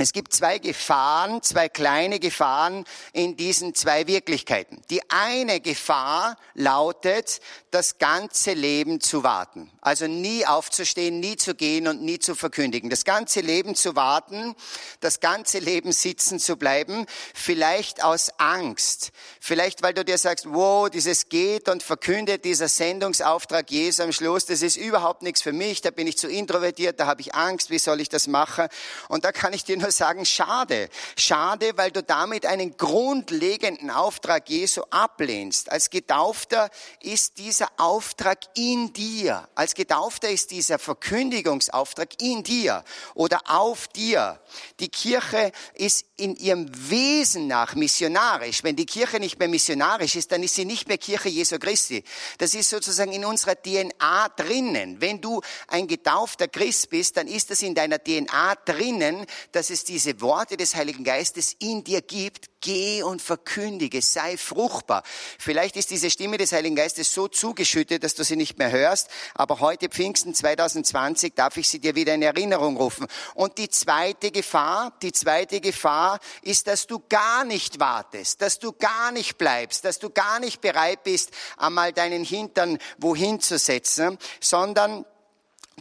Es 0.00 0.12
gibt 0.12 0.32
zwei 0.32 0.58
Gefahren, 0.58 1.42
zwei 1.42 1.68
kleine 1.68 2.20
Gefahren 2.20 2.84
in 3.12 3.36
diesen 3.36 3.74
zwei 3.74 4.06
Wirklichkeiten. 4.06 4.80
Die 4.90 5.02
eine 5.10 5.60
Gefahr 5.60 6.36
lautet, 6.54 7.40
das 7.72 7.98
ganze 7.98 8.52
Leben 8.52 9.00
zu 9.00 9.24
warten. 9.24 9.68
Also 9.80 10.06
nie 10.06 10.46
aufzustehen, 10.46 11.18
nie 11.18 11.34
zu 11.34 11.56
gehen 11.56 11.88
und 11.88 12.00
nie 12.00 12.20
zu 12.20 12.36
verkündigen. 12.36 12.90
Das 12.90 13.04
ganze 13.04 13.40
Leben 13.40 13.74
zu 13.74 13.96
warten, 13.96 14.54
das 15.00 15.18
ganze 15.18 15.58
Leben 15.58 15.90
sitzen 15.90 16.38
zu 16.38 16.56
bleiben, 16.56 17.06
vielleicht 17.34 18.04
aus 18.04 18.30
Angst. 18.38 19.10
Vielleicht, 19.40 19.82
weil 19.82 19.94
du 19.94 20.04
dir 20.04 20.16
sagst, 20.16 20.46
wow, 20.48 20.88
dieses 20.88 21.28
geht 21.28 21.68
und 21.68 21.82
verkündet, 21.82 22.44
dieser 22.44 22.68
Sendungsauftrag 22.68 23.68
Jesu 23.68 24.04
am 24.04 24.12
Schluss, 24.12 24.46
das 24.46 24.62
ist 24.62 24.76
überhaupt 24.76 25.22
nichts 25.22 25.42
für 25.42 25.52
mich, 25.52 25.80
da 25.80 25.90
bin 25.90 26.06
ich 26.06 26.16
zu 26.18 26.28
introvertiert, 26.28 27.00
da 27.00 27.06
habe 27.06 27.20
ich 27.20 27.34
Angst, 27.34 27.70
wie 27.70 27.80
soll 27.80 28.00
ich 28.00 28.08
das 28.08 28.28
machen? 28.28 28.68
Und 29.08 29.24
da 29.24 29.32
kann 29.32 29.52
ich 29.52 29.64
dir 29.64 29.76
nur 29.76 29.87
sagen, 29.90 30.24
schade. 30.24 30.88
Schade, 31.16 31.72
weil 31.76 31.90
du 31.90 32.02
damit 32.02 32.46
einen 32.46 32.76
grundlegenden 32.76 33.90
Auftrag 33.90 34.48
Jesu 34.48 34.82
ablehnst. 34.90 35.70
Als 35.70 35.90
Getaufter 35.90 36.70
ist 37.00 37.38
dieser 37.38 37.68
Auftrag 37.76 38.38
in 38.54 38.92
dir. 38.92 39.48
Als 39.54 39.74
Getaufter 39.74 40.28
ist 40.30 40.50
dieser 40.50 40.78
Verkündigungsauftrag 40.78 42.20
in 42.20 42.42
dir 42.42 42.84
oder 43.14 43.40
auf 43.46 43.88
dir. 43.88 44.40
Die 44.80 44.88
Kirche 44.88 45.52
ist 45.74 46.04
in 46.16 46.36
ihrem 46.36 46.68
Wesen 46.90 47.46
nach 47.46 47.74
missionarisch. 47.74 48.64
Wenn 48.64 48.76
die 48.76 48.86
Kirche 48.86 49.20
nicht 49.20 49.38
mehr 49.38 49.48
missionarisch 49.48 50.16
ist, 50.16 50.32
dann 50.32 50.42
ist 50.42 50.54
sie 50.54 50.64
nicht 50.64 50.88
mehr 50.88 50.98
Kirche 50.98 51.28
Jesu 51.28 51.58
Christi. 51.58 52.02
Das 52.38 52.54
ist 52.54 52.70
sozusagen 52.70 53.12
in 53.12 53.24
unserer 53.24 53.54
DNA 53.54 54.28
drinnen. 54.30 55.00
Wenn 55.00 55.20
du 55.20 55.40
ein 55.68 55.86
getaufter 55.86 56.48
Christ 56.48 56.90
bist, 56.90 57.16
dann 57.16 57.28
ist 57.28 57.50
das 57.50 57.62
in 57.62 57.74
deiner 57.74 58.02
DNA 58.02 58.56
drinnen, 58.64 59.26
dass 59.52 59.70
es 59.70 59.77
diese 59.84 60.20
Worte 60.20 60.56
des 60.56 60.74
Heiligen 60.74 61.04
Geistes 61.04 61.54
in 61.58 61.84
dir 61.84 62.02
gibt. 62.02 62.48
Geh 62.60 63.02
und 63.04 63.22
verkündige, 63.22 64.02
sei 64.02 64.36
fruchtbar. 64.36 65.04
Vielleicht 65.38 65.76
ist 65.76 65.90
diese 65.90 66.10
Stimme 66.10 66.38
des 66.38 66.50
Heiligen 66.50 66.74
Geistes 66.74 67.14
so 67.14 67.28
zugeschüttet, 67.28 68.02
dass 68.02 68.16
du 68.16 68.24
sie 68.24 68.34
nicht 68.34 68.58
mehr 68.58 68.72
hörst, 68.72 69.08
aber 69.34 69.60
heute 69.60 69.88
Pfingsten 69.88 70.34
2020 70.34 71.34
darf 71.34 71.56
ich 71.56 71.68
sie 71.68 71.78
dir 71.78 71.94
wieder 71.94 72.14
in 72.14 72.22
Erinnerung 72.22 72.76
rufen. 72.76 73.06
Und 73.34 73.58
die 73.58 73.68
zweite 73.68 74.32
Gefahr, 74.32 74.92
die 75.02 75.12
zweite 75.12 75.60
Gefahr 75.60 76.18
ist, 76.42 76.66
dass 76.66 76.88
du 76.88 77.00
gar 77.08 77.44
nicht 77.44 77.78
wartest, 77.78 78.42
dass 78.42 78.58
du 78.58 78.72
gar 78.72 79.12
nicht 79.12 79.38
bleibst, 79.38 79.84
dass 79.84 80.00
du 80.00 80.10
gar 80.10 80.40
nicht 80.40 80.60
bereit 80.60 81.04
bist, 81.04 81.30
einmal 81.56 81.92
deinen 81.92 82.24
Hintern 82.24 82.78
wohin 82.98 83.40
zu 83.40 83.56
setzen, 83.56 84.18
sondern 84.40 85.04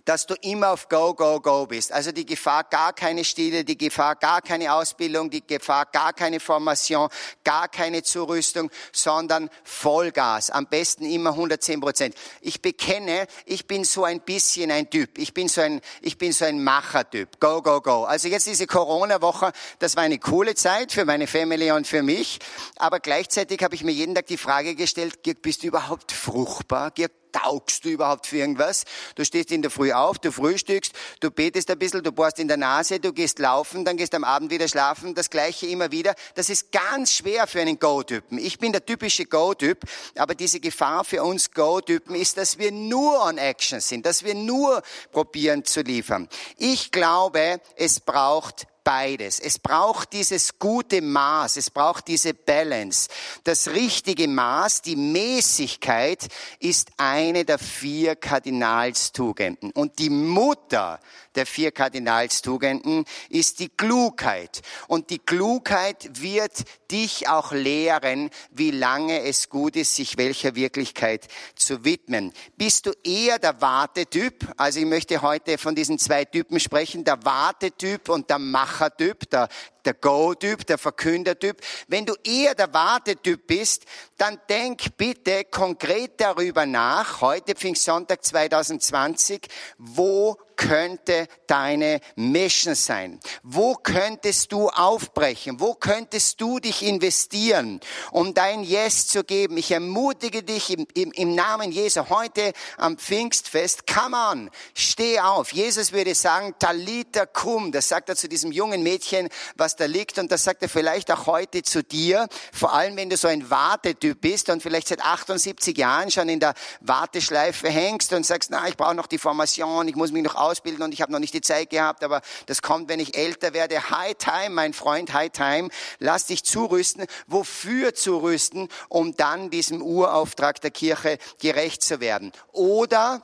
dass 0.05 0.25
du 0.25 0.35
immer 0.41 0.71
auf 0.71 0.89
Go, 0.89 1.13
Go, 1.13 1.39
Go 1.39 1.65
bist. 1.65 1.91
Also 1.91 2.11
die 2.11 2.25
Gefahr 2.25 2.63
gar 2.63 2.93
keine 2.93 3.23
Stille, 3.23 3.63
die 3.63 3.77
Gefahr 3.77 4.15
gar 4.15 4.41
keine 4.41 4.73
Ausbildung, 4.73 5.29
die 5.29 5.45
Gefahr 5.45 5.85
gar 5.85 6.13
keine 6.13 6.39
Formation, 6.39 7.09
gar 7.43 7.67
keine 7.67 8.03
Zurüstung, 8.03 8.69
sondern 8.91 9.49
Vollgas. 9.63 10.49
Am 10.49 10.67
besten 10.67 11.05
immer 11.05 11.31
110 11.31 11.79
Prozent. 11.79 12.15
Ich 12.41 12.61
bekenne, 12.61 13.27
ich 13.45 13.67
bin 13.67 13.83
so 13.83 14.03
ein 14.03 14.21
bisschen 14.21 14.71
ein 14.71 14.89
Typ. 14.89 15.17
Ich 15.17 15.33
bin 15.33 15.47
so 15.47 15.61
ein, 15.61 15.81
ich 16.01 16.17
bin 16.17 16.31
so 16.31 16.45
ein 16.45 16.63
Machertyp. 16.63 17.39
Go, 17.39 17.61
Go, 17.61 17.81
Go. 17.81 18.03
Also 18.03 18.27
jetzt 18.27 18.47
diese 18.47 18.67
Corona-Woche, 18.67 19.51
das 19.79 19.95
war 19.95 20.03
eine 20.03 20.19
coole 20.19 20.55
Zeit 20.55 20.91
für 20.91 21.05
meine 21.05 21.27
Family 21.27 21.71
und 21.71 21.87
für 21.87 22.03
mich. 22.03 22.39
Aber 22.77 22.99
gleichzeitig 22.99 23.63
habe 23.63 23.75
ich 23.75 23.83
mir 23.83 23.91
jeden 23.91 24.15
Tag 24.15 24.27
die 24.27 24.37
Frage 24.37 24.75
gestellt, 24.75 25.19
bist 25.41 25.63
du 25.63 25.67
überhaupt 25.67 26.11
fruchtbar? 26.11 26.91
Taugst 27.31 27.85
du 27.85 27.89
überhaupt 27.89 28.27
für 28.27 28.37
irgendwas? 28.37 28.85
Du 29.15 29.25
stehst 29.25 29.51
in 29.51 29.61
der 29.61 29.71
Früh 29.71 29.91
auf, 29.91 30.19
du 30.19 30.31
frühstückst, 30.31 30.93
du 31.19 31.31
betest 31.31 31.69
ein 31.71 31.79
bisschen, 31.79 32.03
du 32.03 32.11
bohrst 32.11 32.39
in 32.39 32.47
der 32.47 32.57
Nase, 32.57 32.99
du 32.99 33.13
gehst 33.13 33.39
laufen, 33.39 33.85
dann 33.85 33.97
gehst 33.97 34.13
am 34.15 34.23
Abend 34.23 34.51
wieder 34.51 34.67
schlafen, 34.67 35.15
das 35.15 35.29
Gleiche 35.29 35.67
immer 35.67 35.91
wieder. 35.91 36.15
Das 36.35 36.49
ist 36.49 36.71
ganz 36.71 37.13
schwer 37.13 37.47
für 37.47 37.61
einen 37.61 37.79
Go-Typen. 37.79 38.37
Ich 38.37 38.59
bin 38.59 38.71
der 38.71 38.85
typische 38.85 39.25
Go-Typ, 39.25 39.79
aber 40.15 40.35
diese 40.35 40.59
Gefahr 40.59 41.03
für 41.03 41.23
uns 41.23 41.51
Go-Typen 41.51 42.15
ist, 42.15 42.37
dass 42.37 42.57
wir 42.57 42.71
nur 42.71 43.23
on 43.23 43.37
Action 43.37 43.79
sind, 43.79 44.05
dass 44.05 44.23
wir 44.23 44.35
nur 44.35 44.81
probieren 45.11 45.65
zu 45.65 45.81
liefern. 45.81 46.27
Ich 46.57 46.91
glaube, 46.91 47.61
es 47.75 47.99
braucht 47.99 48.67
beides. 48.87 49.41
Es 49.41 49.59
braucht 49.59 50.13
dieses 50.13 50.59
gute 50.59 51.01
Maß, 51.01 51.57
es 51.57 51.69
braucht 51.69 52.07
diese 52.07 52.33
Balance. 52.33 53.09
Das 53.43 53.67
richtige 53.67 54.29
Maß, 54.29 54.81
die 54.81 54.95
Mäßigkeit 54.95 56.25
ist 56.59 56.91
eine 56.95 57.43
der 57.43 57.59
vier 57.59 58.15
Kardinalstugenden. 58.15 59.71
Und 59.71 59.99
die 59.99 60.09
Mutter 60.09 61.01
der 61.35 61.45
vier 61.45 61.71
Kardinalstugenden 61.71 63.03
ist 63.29 63.59
die 63.59 63.67
Klugheit. 63.67 64.61
Und 64.87 65.09
die 65.09 65.19
Klugheit 65.19 66.21
wird 66.21 66.63
dich 66.89 67.27
auch 67.27 67.51
lehren, 67.51 68.29
wie 68.51 68.71
lange 68.71 69.21
es 69.21 69.49
gut 69.49 69.75
ist, 69.75 69.95
sich 69.95 70.17
welcher 70.17 70.55
Wirklichkeit 70.55 71.27
zu 71.55 71.83
widmen. 71.83 72.31
Bist 72.55 72.85
du 72.85 72.93
eher 73.03 73.37
der 73.37 73.61
Wartetyp? 73.61 74.47
Also 74.55 74.79
ich 74.79 74.85
möchte 74.85 75.21
heute 75.21 75.57
von 75.57 75.75
diesen 75.75 75.99
zwei 75.99 76.23
Typen 76.23 76.59
sprechen, 76.59 77.03
der 77.03 77.23
Wartetyp 77.25 78.09
und 78.09 78.29
der 78.29 78.39
Machertyp, 78.77 79.29
der 79.29 79.49
der 79.85 79.93
Go-Typ, 79.93 80.67
der 80.67 80.77
Verkündertyp. 80.77 81.61
Wenn 81.87 82.05
du 82.05 82.13
eher 82.25 82.55
der 82.55 82.73
Wartetyp 82.73 83.47
bist, 83.47 83.85
dann 84.17 84.37
denk 84.49 84.97
bitte 84.97 85.45
konkret 85.45 86.19
darüber 86.19 86.65
nach, 86.65 87.21
heute 87.21 87.55
Pfingstsonntag 87.55 88.23
2020, 88.23 89.47
wo 89.77 90.37
könnte 90.57 91.27
deine 91.47 92.01
Mission 92.15 92.75
sein? 92.75 93.19
Wo 93.43 93.75
könntest 93.75 94.51
du 94.51 94.67
aufbrechen? 94.69 95.59
Wo 95.59 95.75
könntest 95.75 96.41
du 96.41 96.59
dich 96.59 96.83
investieren, 96.83 97.79
um 98.11 98.33
dein 98.33 98.63
Yes 98.63 99.07
zu 99.07 99.23
geben? 99.23 99.57
Ich 99.57 99.71
ermutige 99.71 100.43
dich 100.43 100.71
im, 100.71 100.85
im, 100.93 101.11
im 101.13 101.35
Namen 101.35 101.71
Jesu 101.71 102.09
heute 102.09 102.51
am 102.77 102.97
Pfingstfest. 102.97 103.87
Come 103.87 104.17
on, 104.17 104.49
steh 104.73 105.19
auf. 105.19 105.53
Jesus 105.53 105.93
würde 105.93 106.15
sagen, 106.15 106.55
Talita 106.59 107.25
kum. 107.25 107.71
Das 107.71 107.87
sagt 107.87 108.09
er 108.09 108.15
zu 108.15 108.27
diesem 108.27 108.51
jungen 108.51 108.83
Mädchen, 108.83 109.29
was 109.55 109.75
da 109.75 109.85
liegt. 109.85 110.17
Und 110.17 110.31
das 110.31 110.43
sagt 110.43 110.63
er 110.63 110.69
vielleicht 110.69 111.11
auch 111.11 111.27
heute 111.27 111.61
zu 111.63 111.83
dir. 111.83 112.27
Vor 112.51 112.73
allem, 112.73 112.97
wenn 112.97 113.09
du 113.09 113.17
so 113.17 113.27
ein 113.27 113.49
Wartetyp 113.49 114.19
bist 114.19 114.49
und 114.49 114.63
vielleicht 114.63 114.87
seit 114.87 115.01
78 115.01 115.77
Jahren 115.77 116.11
schon 116.11 116.29
in 116.29 116.39
der 116.39 116.53
Warteschleife 116.81 117.69
hängst 117.69 118.11
und 118.13 118.25
sagst, 118.25 118.49
na, 118.51 118.67
ich 118.67 118.75
brauche 118.75 118.95
noch 118.95 119.07
die 119.07 119.19
Formation, 119.19 119.87
ich 119.87 119.95
muss 119.95 120.11
mich 120.11 120.23
noch 120.23 120.35
ausbilden 120.47 120.83
und 120.83 120.93
ich 120.93 121.01
habe 121.01 121.11
noch 121.11 121.19
nicht 121.19 121.33
die 121.33 121.41
Zeit 121.41 121.69
gehabt, 121.69 122.03
aber 122.03 122.21
das 122.45 122.61
kommt, 122.61 122.89
wenn 122.89 122.99
ich 122.99 123.17
älter 123.17 123.53
werde. 123.53 123.89
High 123.89 124.15
Time, 124.17 124.49
mein 124.49 124.73
Freund, 124.73 125.13
High 125.13 125.31
Time. 125.31 125.69
Lass 125.99 126.25
dich 126.25 126.43
zurüsten. 126.43 127.05
Wofür 127.27 127.93
zurüsten? 127.93 128.69
Um 128.89 129.15
dann 129.15 129.49
diesem 129.49 129.81
Urauftrag 129.81 130.61
der 130.61 130.71
Kirche 130.71 131.17
gerecht 131.39 131.83
zu 131.83 131.99
werden. 131.99 132.31
Oder 132.51 133.23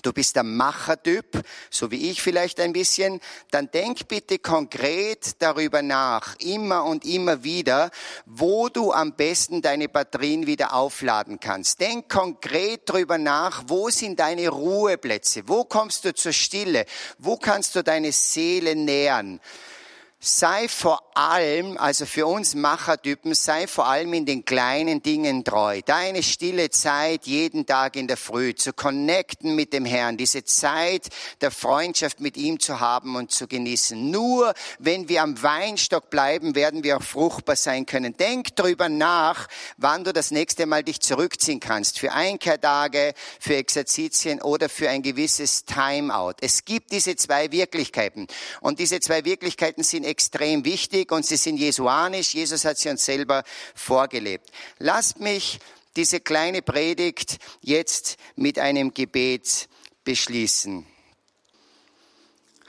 du 0.00 0.12
bist 0.12 0.36
der 0.36 0.42
Machertyp, 0.42 1.44
so 1.70 1.90
wie 1.90 2.10
ich 2.10 2.22
vielleicht 2.22 2.60
ein 2.60 2.72
bisschen, 2.72 3.20
dann 3.50 3.70
denk 3.70 4.08
bitte 4.08 4.38
konkret 4.38 5.36
darüber 5.38 5.82
nach, 5.82 6.36
immer 6.38 6.84
und 6.84 7.04
immer 7.04 7.44
wieder, 7.44 7.90
wo 8.24 8.68
du 8.68 8.92
am 8.92 9.14
besten 9.14 9.62
deine 9.62 9.88
Batterien 9.88 10.46
wieder 10.46 10.74
aufladen 10.74 11.38
kannst. 11.40 11.80
Denk 11.80 12.08
konkret 12.08 12.88
darüber 12.88 13.18
nach, 13.18 13.64
wo 13.66 13.90
sind 13.90 14.18
deine 14.18 14.48
Ruheplätze, 14.48 15.42
wo 15.46 15.64
kommst 15.64 16.04
du 16.04 16.14
zur 16.14 16.32
Stille, 16.32 16.86
wo 17.18 17.36
kannst 17.36 17.74
du 17.76 17.82
deine 17.82 18.12
Seele 18.12 18.74
nähern 18.74 19.40
sei 20.24 20.68
vor 20.68 21.02
allem, 21.14 21.76
also 21.76 22.06
für 22.06 22.28
uns 22.28 22.54
Machertypen, 22.54 23.34
sei 23.34 23.66
vor 23.66 23.88
allem 23.88 24.14
in 24.14 24.24
den 24.24 24.44
kleinen 24.44 25.02
Dingen 25.02 25.42
treu. 25.42 25.80
Deine 25.84 26.22
stille 26.22 26.70
Zeit 26.70 27.26
jeden 27.26 27.66
Tag 27.66 27.96
in 27.96 28.06
der 28.06 28.16
Früh 28.16 28.54
zu 28.54 28.72
connecten 28.72 29.56
mit 29.56 29.72
dem 29.72 29.84
Herrn, 29.84 30.16
diese 30.16 30.44
Zeit 30.44 31.08
der 31.40 31.50
Freundschaft 31.50 32.20
mit 32.20 32.36
ihm 32.36 32.60
zu 32.60 32.78
haben 32.78 33.16
und 33.16 33.32
zu 33.32 33.48
genießen. 33.48 34.12
Nur 34.12 34.54
wenn 34.78 35.08
wir 35.08 35.24
am 35.24 35.42
Weinstock 35.42 36.08
bleiben, 36.08 36.54
werden 36.54 36.84
wir 36.84 36.98
auch 36.98 37.02
fruchtbar 37.02 37.56
sein 37.56 37.84
können. 37.84 38.16
Denk 38.16 38.54
drüber 38.54 38.88
nach, 38.88 39.48
wann 39.76 40.04
du 40.04 40.12
das 40.12 40.30
nächste 40.30 40.66
Mal 40.66 40.84
dich 40.84 41.00
zurückziehen 41.00 41.58
kannst. 41.58 41.98
Für 41.98 42.12
Einkehrtage, 42.12 43.14
für 43.40 43.56
Exerzitien 43.56 44.40
oder 44.40 44.68
für 44.68 44.88
ein 44.88 45.02
gewisses 45.02 45.64
Timeout. 45.64 46.34
Es 46.42 46.64
gibt 46.64 46.92
diese 46.92 47.16
zwei 47.16 47.50
Wirklichkeiten. 47.50 48.28
Und 48.60 48.78
diese 48.78 49.00
zwei 49.00 49.24
Wirklichkeiten 49.24 49.82
sind 49.82 50.11
extrem 50.12 50.64
wichtig 50.64 51.10
und 51.10 51.24
sie 51.24 51.36
sind 51.36 51.56
jesuanisch. 51.56 52.34
Jesus 52.34 52.64
hat 52.64 52.78
sie 52.78 52.90
uns 52.90 53.04
selber 53.04 53.42
vorgelebt. 53.74 54.50
Lasst 54.78 55.18
mich 55.20 55.58
diese 55.96 56.20
kleine 56.20 56.62
Predigt 56.62 57.38
jetzt 57.60 58.16
mit 58.36 58.58
einem 58.58 58.92
Gebet 58.92 59.68
beschließen. 60.04 60.86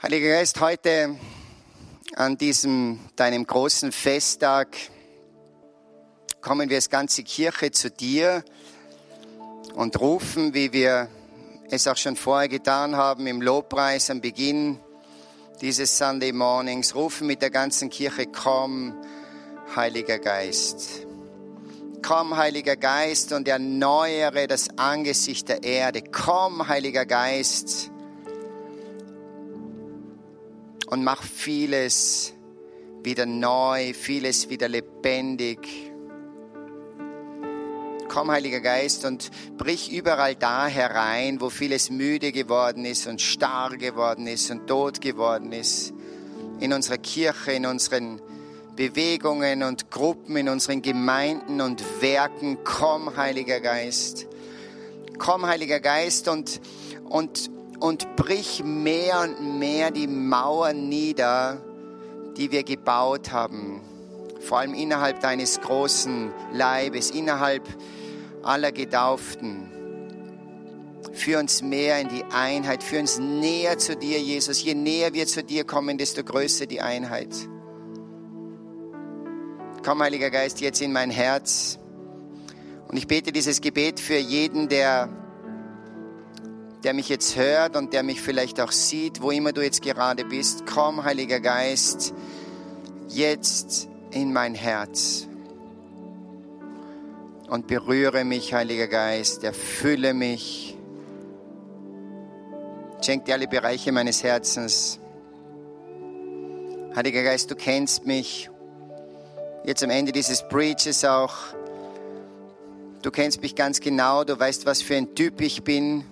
Heiliger 0.02 0.30
Geist, 0.30 0.60
heute 0.60 1.18
an 2.14 2.38
diesem 2.38 3.00
deinem 3.16 3.46
großen 3.46 3.92
Festtag 3.92 4.76
kommen 6.40 6.68
wir 6.68 6.76
als 6.76 6.90
ganze 6.90 7.22
Kirche 7.22 7.70
zu 7.70 7.90
dir 7.90 8.44
und 9.74 10.00
rufen, 10.00 10.54
wie 10.54 10.72
wir 10.72 11.08
es 11.70 11.86
auch 11.88 11.96
schon 11.96 12.16
vorher 12.16 12.48
getan 12.48 12.96
haben 12.96 13.26
im 13.26 13.42
Lobpreis 13.42 14.10
am 14.10 14.20
Beginn 14.20 14.78
dieses 15.60 15.96
Sunday 15.96 16.32
Mornings, 16.32 16.94
rufen 16.94 17.26
mit 17.26 17.42
der 17.42 17.50
ganzen 17.50 17.90
Kirche, 17.90 18.26
komm, 18.26 18.94
Heiliger 19.74 20.18
Geist. 20.18 21.06
Komm, 22.02 22.36
Heiliger 22.36 22.76
Geist, 22.76 23.32
und 23.32 23.48
erneuere 23.48 24.46
das 24.46 24.78
Angesicht 24.78 25.48
der 25.48 25.62
Erde. 25.62 26.02
Komm, 26.02 26.68
Heiliger 26.68 27.06
Geist, 27.06 27.90
und 30.94 31.02
mach 31.02 31.22
vieles 31.22 32.34
wieder 33.02 33.26
neu, 33.26 33.94
vieles 33.94 34.48
wieder 34.48 34.68
lebendig. 34.68 35.92
Komm, 38.14 38.30
Heiliger 38.30 38.60
Geist, 38.60 39.04
und 39.04 39.32
brich 39.58 39.90
überall 39.90 40.36
da 40.36 40.68
herein, 40.68 41.40
wo 41.40 41.50
vieles 41.50 41.90
müde 41.90 42.30
geworden 42.30 42.84
ist 42.84 43.08
und 43.08 43.20
starr 43.20 43.76
geworden 43.76 44.28
ist 44.28 44.52
und 44.52 44.68
tot 44.68 45.00
geworden 45.00 45.50
ist. 45.50 45.92
In 46.60 46.72
unserer 46.72 46.98
Kirche, 46.98 47.50
in 47.50 47.66
unseren 47.66 48.20
Bewegungen 48.76 49.64
und 49.64 49.90
Gruppen, 49.90 50.36
in 50.36 50.48
unseren 50.48 50.80
Gemeinden 50.80 51.60
und 51.60 51.82
Werken. 52.00 52.58
Komm, 52.62 53.16
Heiliger 53.16 53.58
Geist. 53.58 54.28
Komm, 55.18 55.44
Heiliger 55.44 55.80
Geist, 55.80 56.28
und, 56.28 56.60
und, 57.02 57.50
und 57.80 58.14
brich 58.14 58.62
mehr 58.62 59.22
und 59.22 59.58
mehr 59.58 59.90
die 59.90 60.06
Mauern 60.06 60.88
nieder, 60.88 61.60
die 62.36 62.52
wir 62.52 62.62
gebaut 62.62 63.32
haben. 63.32 63.80
Vor 64.38 64.58
allem 64.58 64.74
innerhalb 64.74 65.18
deines 65.18 65.60
großen 65.60 66.30
Leibes, 66.52 67.10
innerhalb 67.10 67.66
aller 68.44 68.72
Getauften. 68.72 69.70
Führ 71.12 71.38
uns 71.38 71.62
mehr 71.62 72.00
in 72.00 72.08
die 72.08 72.24
Einheit, 72.32 72.82
führ 72.82 73.00
uns 73.00 73.18
näher 73.18 73.78
zu 73.78 73.96
dir, 73.96 74.20
Jesus. 74.20 74.62
Je 74.62 74.74
näher 74.74 75.12
wir 75.12 75.26
zu 75.26 75.44
dir 75.44 75.64
kommen, 75.64 75.98
desto 75.98 76.24
größer 76.24 76.66
die 76.66 76.80
Einheit. 76.80 77.28
Komm, 79.84 80.02
Heiliger 80.02 80.30
Geist, 80.30 80.60
jetzt 80.60 80.80
in 80.80 80.92
mein 80.92 81.10
Herz. 81.10 81.78
Und 82.88 82.96
ich 82.96 83.06
bete 83.06 83.32
dieses 83.32 83.60
Gebet 83.60 84.00
für 84.00 84.16
jeden, 84.16 84.68
der, 84.68 85.08
der 86.82 86.94
mich 86.94 87.08
jetzt 87.08 87.36
hört 87.36 87.76
und 87.76 87.92
der 87.92 88.02
mich 88.02 88.20
vielleicht 88.20 88.60
auch 88.60 88.72
sieht, 88.72 89.20
wo 89.20 89.30
immer 89.30 89.52
du 89.52 89.62
jetzt 89.62 89.82
gerade 89.82 90.24
bist. 90.24 90.64
Komm, 90.66 91.04
Heiliger 91.04 91.40
Geist, 91.40 92.14
jetzt 93.08 93.88
in 94.10 94.32
mein 94.32 94.54
Herz. 94.54 95.28
Und 97.54 97.68
berühre 97.68 98.24
mich, 98.24 98.52
Heiliger 98.52 98.88
Geist, 98.88 99.44
erfülle 99.44 100.12
mich. 100.12 100.76
Schenk 103.00 103.26
dir 103.26 103.34
alle 103.34 103.46
Bereiche 103.46 103.92
meines 103.92 104.24
Herzens. 104.24 104.98
Heiliger 106.96 107.22
Geist, 107.22 107.52
du 107.52 107.54
kennst 107.54 108.06
mich 108.06 108.50
jetzt 109.64 109.84
am 109.84 109.90
Ende 109.90 110.10
dieses 110.10 110.42
Preaches 110.48 111.04
auch. 111.04 111.36
Du 113.02 113.12
kennst 113.12 113.40
mich 113.40 113.54
ganz 113.54 113.78
genau, 113.78 114.24
du 114.24 114.36
weißt, 114.36 114.66
was 114.66 114.82
für 114.82 114.96
ein 114.96 115.14
Typ 115.14 115.40
ich 115.40 115.62
bin. 115.62 116.04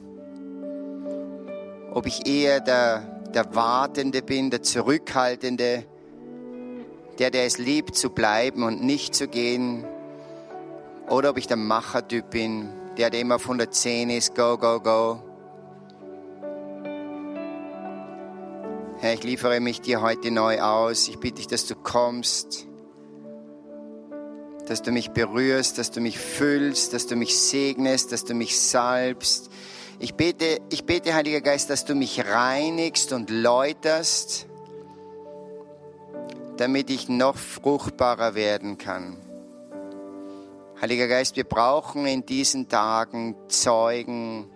Ob 1.90 2.06
ich 2.06 2.24
eher 2.24 2.60
der, 2.60 3.00
der 3.34 3.52
Wartende 3.52 4.22
bin, 4.22 4.50
der 4.50 4.62
Zurückhaltende, 4.62 5.86
der, 7.18 7.32
der 7.32 7.46
es 7.46 7.58
liebt 7.58 7.96
zu 7.96 8.10
bleiben 8.10 8.62
und 8.62 8.84
nicht 8.84 9.16
zu 9.16 9.26
gehen. 9.26 9.84
Oder 11.12 11.28
ob 11.28 11.36
ich 11.36 11.46
der 11.46 11.58
Machertyp 11.58 12.30
bin, 12.30 12.70
der, 12.96 13.10
der 13.10 13.20
immer 13.20 13.34
auf 13.34 13.42
110 13.42 14.08
ist, 14.08 14.34
go, 14.34 14.56
go, 14.56 14.80
go. 14.80 15.22
Herr, 18.98 19.12
ich 19.12 19.22
liefere 19.22 19.60
mich 19.60 19.82
dir 19.82 20.00
heute 20.00 20.30
neu 20.30 20.62
aus. 20.62 21.08
Ich 21.08 21.18
bitte 21.18 21.34
dich, 21.36 21.48
dass 21.48 21.66
du 21.66 21.74
kommst 21.74 22.66
dass 24.66 24.80
du 24.80 24.90
mich 24.92 25.10
berührst, 25.10 25.76
dass 25.76 25.90
du 25.90 26.00
mich 26.00 26.18
füllst, 26.18 26.94
dass 26.94 27.06
du 27.06 27.14
mich 27.14 27.38
segnest, 27.38 28.10
dass 28.10 28.24
du 28.24 28.32
mich 28.32 28.58
salbst. 28.58 29.50
Ich 29.98 30.14
bete, 30.14 30.62
ich 30.70 30.86
bete, 30.86 31.12
Heiliger 31.12 31.42
Geist, 31.42 31.68
dass 31.68 31.84
du 31.84 31.94
mich 31.94 32.24
reinigst 32.24 33.12
und 33.12 33.28
läuterst, 33.28 34.46
damit 36.56 36.88
ich 36.88 37.10
noch 37.10 37.36
fruchtbarer 37.36 38.34
werden 38.34 38.78
kann. 38.78 39.18
Heiliger 40.82 41.06
Geist, 41.06 41.36
wir 41.36 41.44
brauchen 41.44 42.06
in 42.06 42.26
diesen 42.26 42.68
Tagen 42.68 43.36
Zeugen 43.46 44.46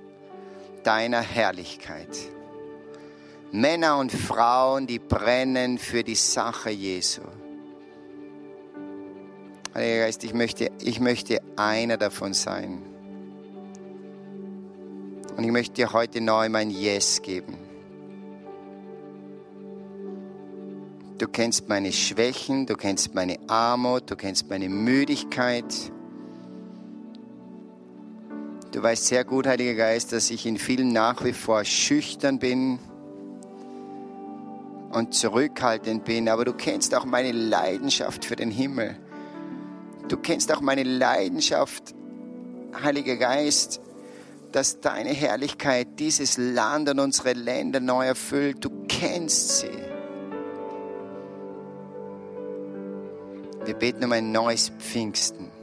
deiner 0.83 1.21
Herrlichkeit. 1.21 2.09
Männer 3.53 3.97
und 3.99 4.11
Frauen, 4.11 4.89
die 4.89 4.99
brennen 4.99 5.79
für 5.79 6.03
die 6.03 6.17
Sache 6.17 6.71
Jesu. 6.71 7.23
Heiliger 9.73 10.07
Geist, 10.07 10.25
ich 10.25 10.35
möchte, 10.35 10.73
ich 10.83 10.99
möchte 10.99 11.41
einer 11.55 11.97
davon 11.97 12.35
sein. 12.35 12.83
Und 15.37 15.45
ich 15.45 15.53
möchte 15.53 15.75
dir 15.75 15.93
heute 15.93 16.21
neu 16.21 16.49
mein 16.49 16.71
Yes 16.71 17.23
geben. 17.23 17.57
Du 21.19 21.29
kennst 21.29 21.69
meine 21.69 21.93
Schwächen, 21.93 22.67
du 22.67 22.75
kennst 22.75 23.15
meine 23.15 23.39
Armut, 23.47 24.11
du 24.11 24.17
kennst 24.17 24.51
meine 24.51 24.69
Müdigkeit. 24.69 25.93
Du 28.77 28.83
weißt 28.83 29.07
sehr 29.07 29.25
gut, 29.25 29.47
Heiliger 29.47 29.73
Geist, 29.73 30.13
dass 30.13 30.31
ich 30.31 30.45
in 30.45 30.59
vielen 30.59 30.93
nach 30.93 31.25
wie 31.25 31.33
vor 31.33 31.65
schüchtern 31.65 32.39
bin 32.39 32.79
und 34.93 35.15
zurückhaltend 35.15 36.05
bin, 36.05 36.29
aber 36.29 36.45
du 36.45 36.53
kennst 36.53 36.95
auch 36.95 37.07
meine 37.07 37.33
Leidenschaft 37.33 38.27
für 38.27 38.37
den 38.37 38.51
Himmel. 38.51 38.95
Du 40.09 40.19
kennst 40.19 40.53
auch 40.53 40.61
meine 40.61 40.83
Leidenschaft, 40.83 41.95
Heiliger 42.83 43.17
Geist, 43.17 43.81
dass 44.53 44.79
deine 44.79 45.09
Herrlichkeit 45.09 45.99
dieses 45.99 46.37
Land 46.37 46.91
und 46.91 47.01
unsere 47.01 47.33
Länder 47.33 47.81
neu 47.81 48.05
erfüllt. 48.05 48.63
Du 48.63 48.69
kennst 48.89 49.61
sie. 49.61 49.71
Wir 53.65 53.75
beten 53.75 54.05
um 54.05 54.13
ein 54.13 54.33
neues 54.33 54.71
Pfingsten. 54.79 55.56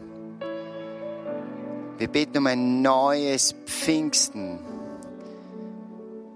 Wir 2.04 2.10
beten 2.10 2.40
um 2.40 2.48
ein 2.48 2.82
neues 2.82 3.56
Pfingsten 3.66 4.60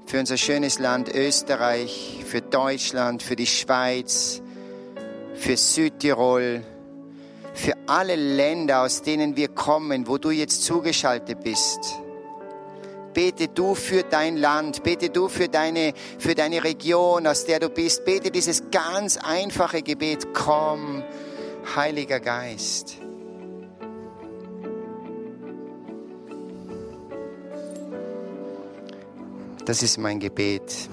für 0.05 0.17
unser 0.17 0.37
schönes 0.37 0.79
Land 0.79 1.13
Österreich, 1.13 2.23
für 2.25 2.39
Deutschland, 2.39 3.21
für 3.21 3.35
die 3.35 3.47
Schweiz, 3.47 4.41
für 5.35 5.57
Südtirol, 5.57 6.63
für 7.53 7.73
alle 7.85 8.15
Länder, 8.15 8.83
aus 8.83 9.01
denen 9.01 9.35
wir 9.35 9.49
kommen, 9.49 10.07
wo 10.07 10.17
du 10.17 10.31
jetzt 10.31 10.63
zugeschaltet 10.63 11.43
bist. 11.43 11.99
Bete 13.13 13.49
du 13.49 13.75
für 13.75 14.03
dein 14.03 14.37
Land, 14.37 14.83
bete 14.83 15.09
du 15.09 15.27
für 15.27 15.49
deine, 15.49 15.91
für 16.17 16.33
deine 16.33 16.63
Region, 16.63 17.27
aus 17.27 17.43
der 17.43 17.59
du 17.59 17.67
bist. 17.67 18.05
Bete 18.05 18.31
dieses 18.31 18.71
ganz 18.71 19.17
einfache 19.17 19.81
Gebet, 19.81 20.33
komm, 20.33 21.03
Heiliger 21.75 22.21
Geist. 22.21 23.01
Das 29.67 29.83
ist 29.83 29.97
mein 29.97 30.21
Gebet. 30.21 30.87